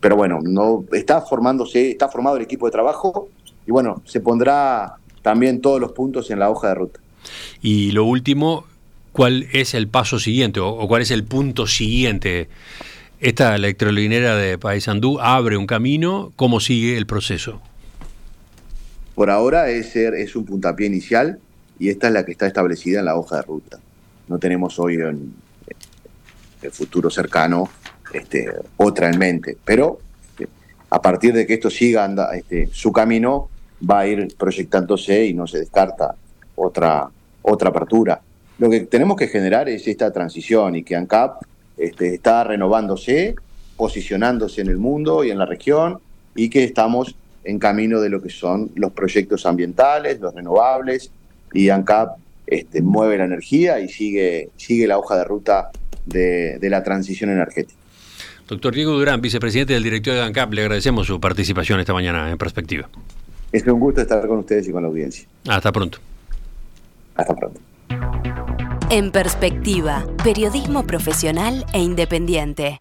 pero 0.00 0.16
bueno, 0.16 0.40
no 0.42 0.84
está 0.92 1.20
formándose, 1.20 1.90
está 1.90 2.08
formado 2.08 2.36
el 2.36 2.42
equipo 2.42 2.66
de 2.66 2.72
trabajo 2.72 3.28
y 3.66 3.70
bueno, 3.70 4.02
se 4.06 4.20
pondrá 4.20 4.96
también 5.22 5.60
todos 5.60 5.80
los 5.80 5.92
puntos 5.92 6.30
en 6.30 6.38
la 6.38 6.50
hoja 6.50 6.68
de 6.68 6.74
ruta. 6.74 7.00
Y 7.60 7.92
lo 7.92 8.04
último, 8.04 8.64
¿cuál 9.12 9.46
es 9.52 9.74
el 9.74 9.88
paso 9.88 10.18
siguiente 10.18 10.60
o, 10.60 10.86
cuál 10.88 11.02
es 11.02 11.10
el 11.10 11.24
punto 11.24 11.66
siguiente? 11.66 12.48
Esta 13.20 13.54
electrolinera 13.54 14.34
de 14.36 14.56
Paysandú 14.56 15.20
abre 15.20 15.58
un 15.58 15.66
camino, 15.66 16.32
¿cómo 16.36 16.58
sigue 16.60 16.96
el 16.96 17.06
proceso? 17.06 17.60
Por 19.14 19.28
ahora 19.28 19.68
es, 19.68 19.94
es 19.94 20.34
un 20.34 20.46
puntapié 20.46 20.86
inicial 20.86 21.38
y 21.78 21.90
esta 21.90 22.06
es 22.06 22.14
la 22.14 22.24
que 22.24 22.32
está 22.32 22.46
establecida 22.46 23.00
en 23.00 23.04
la 23.04 23.16
hoja 23.16 23.36
de 23.36 23.42
ruta. 23.42 23.78
No 24.28 24.38
tenemos 24.38 24.78
hoy 24.78 24.94
en 24.94 25.34
el 26.62 26.70
futuro 26.70 27.10
cercano 27.10 27.68
este, 28.12 28.48
otra 28.76 29.10
en 29.10 29.18
mente, 29.18 29.56
pero 29.64 30.00
a 30.90 31.00
partir 31.00 31.32
de 31.32 31.46
que 31.46 31.54
esto 31.54 31.70
siga 31.70 32.04
anda, 32.04 32.34
este, 32.34 32.68
su 32.72 32.92
camino, 32.92 33.48
va 33.88 34.00
a 34.00 34.06
ir 34.06 34.34
proyectándose 34.36 35.26
y 35.26 35.34
no 35.34 35.46
se 35.46 35.60
descarta 35.60 36.14
otra, 36.56 37.08
otra 37.42 37.70
apertura. 37.70 38.20
Lo 38.58 38.68
que 38.68 38.80
tenemos 38.80 39.16
que 39.16 39.28
generar 39.28 39.68
es 39.68 39.86
esta 39.86 40.12
transición 40.12 40.76
y 40.76 40.82
que 40.82 40.96
ANCAP 40.96 41.42
este, 41.78 42.14
está 42.14 42.44
renovándose, 42.44 43.34
posicionándose 43.76 44.60
en 44.60 44.68
el 44.68 44.76
mundo 44.76 45.24
y 45.24 45.30
en 45.30 45.38
la 45.38 45.46
región 45.46 46.00
y 46.34 46.50
que 46.50 46.64
estamos 46.64 47.14
en 47.44 47.58
camino 47.58 48.00
de 48.00 48.10
lo 48.10 48.20
que 48.20 48.28
son 48.28 48.70
los 48.74 48.92
proyectos 48.92 49.46
ambientales, 49.46 50.20
los 50.20 50.34
renovables, 50.34 51.10
y 51.52 51.70
ANCAP 51.70 52.18
este, 52.46 52.82
mueve 52.82 53.18
la 53.18 53.24
energía 53.24 53.80
y 53.80 53.88
sigue, 53.88 54.50
sigue 54.56 54.86
la 54.86 54.98
hoja 54.98 55.16
de 55.16 55.24
ruta 55.24 55.70
de, 56.04 56.58
la 56.62 56.82
transición 56.82 57.30
energética. 57.30 57.78
Doctor 58.50 58.74
Diego 58.74 58.92
Durán, 58.94 59.20
vicepresidente 59.20 59.74
del 59.74 59.84
directorio 59.84 60.18
de 60.18 60.26
ANCAP, 60.26 60.52
le 60.54 60.62
agradecemos 60.62 61.06
su 61.06 61.20
participación 61.20 61.78
esta 61.78 61.92
mañana 61.92 62.28
en 62.28 62.36
Perspectiva. 62.36 62.88
Es 63.52 63.64
un 63.64 63.78
gusto 63.78 64.00
estar 64.00 64.26
con 64.26 64.38
ustedes 64.38 64.68
y 64.68 64.72
con 64.72 64.82
la 64.82 64.88
audiencia. 64.88 65.24
Hasta 65.48 65.70
pronto. 65.70 65.98
Hasta 67.14 67.36
pronto. 67.36 67.60
En 68.90 69.12
Perspectiva, 69.12 70.04
periodismo 70.24 70.84
profesional 70.84 71.64
e 71.72 71.78
independiente. 71.80 72.78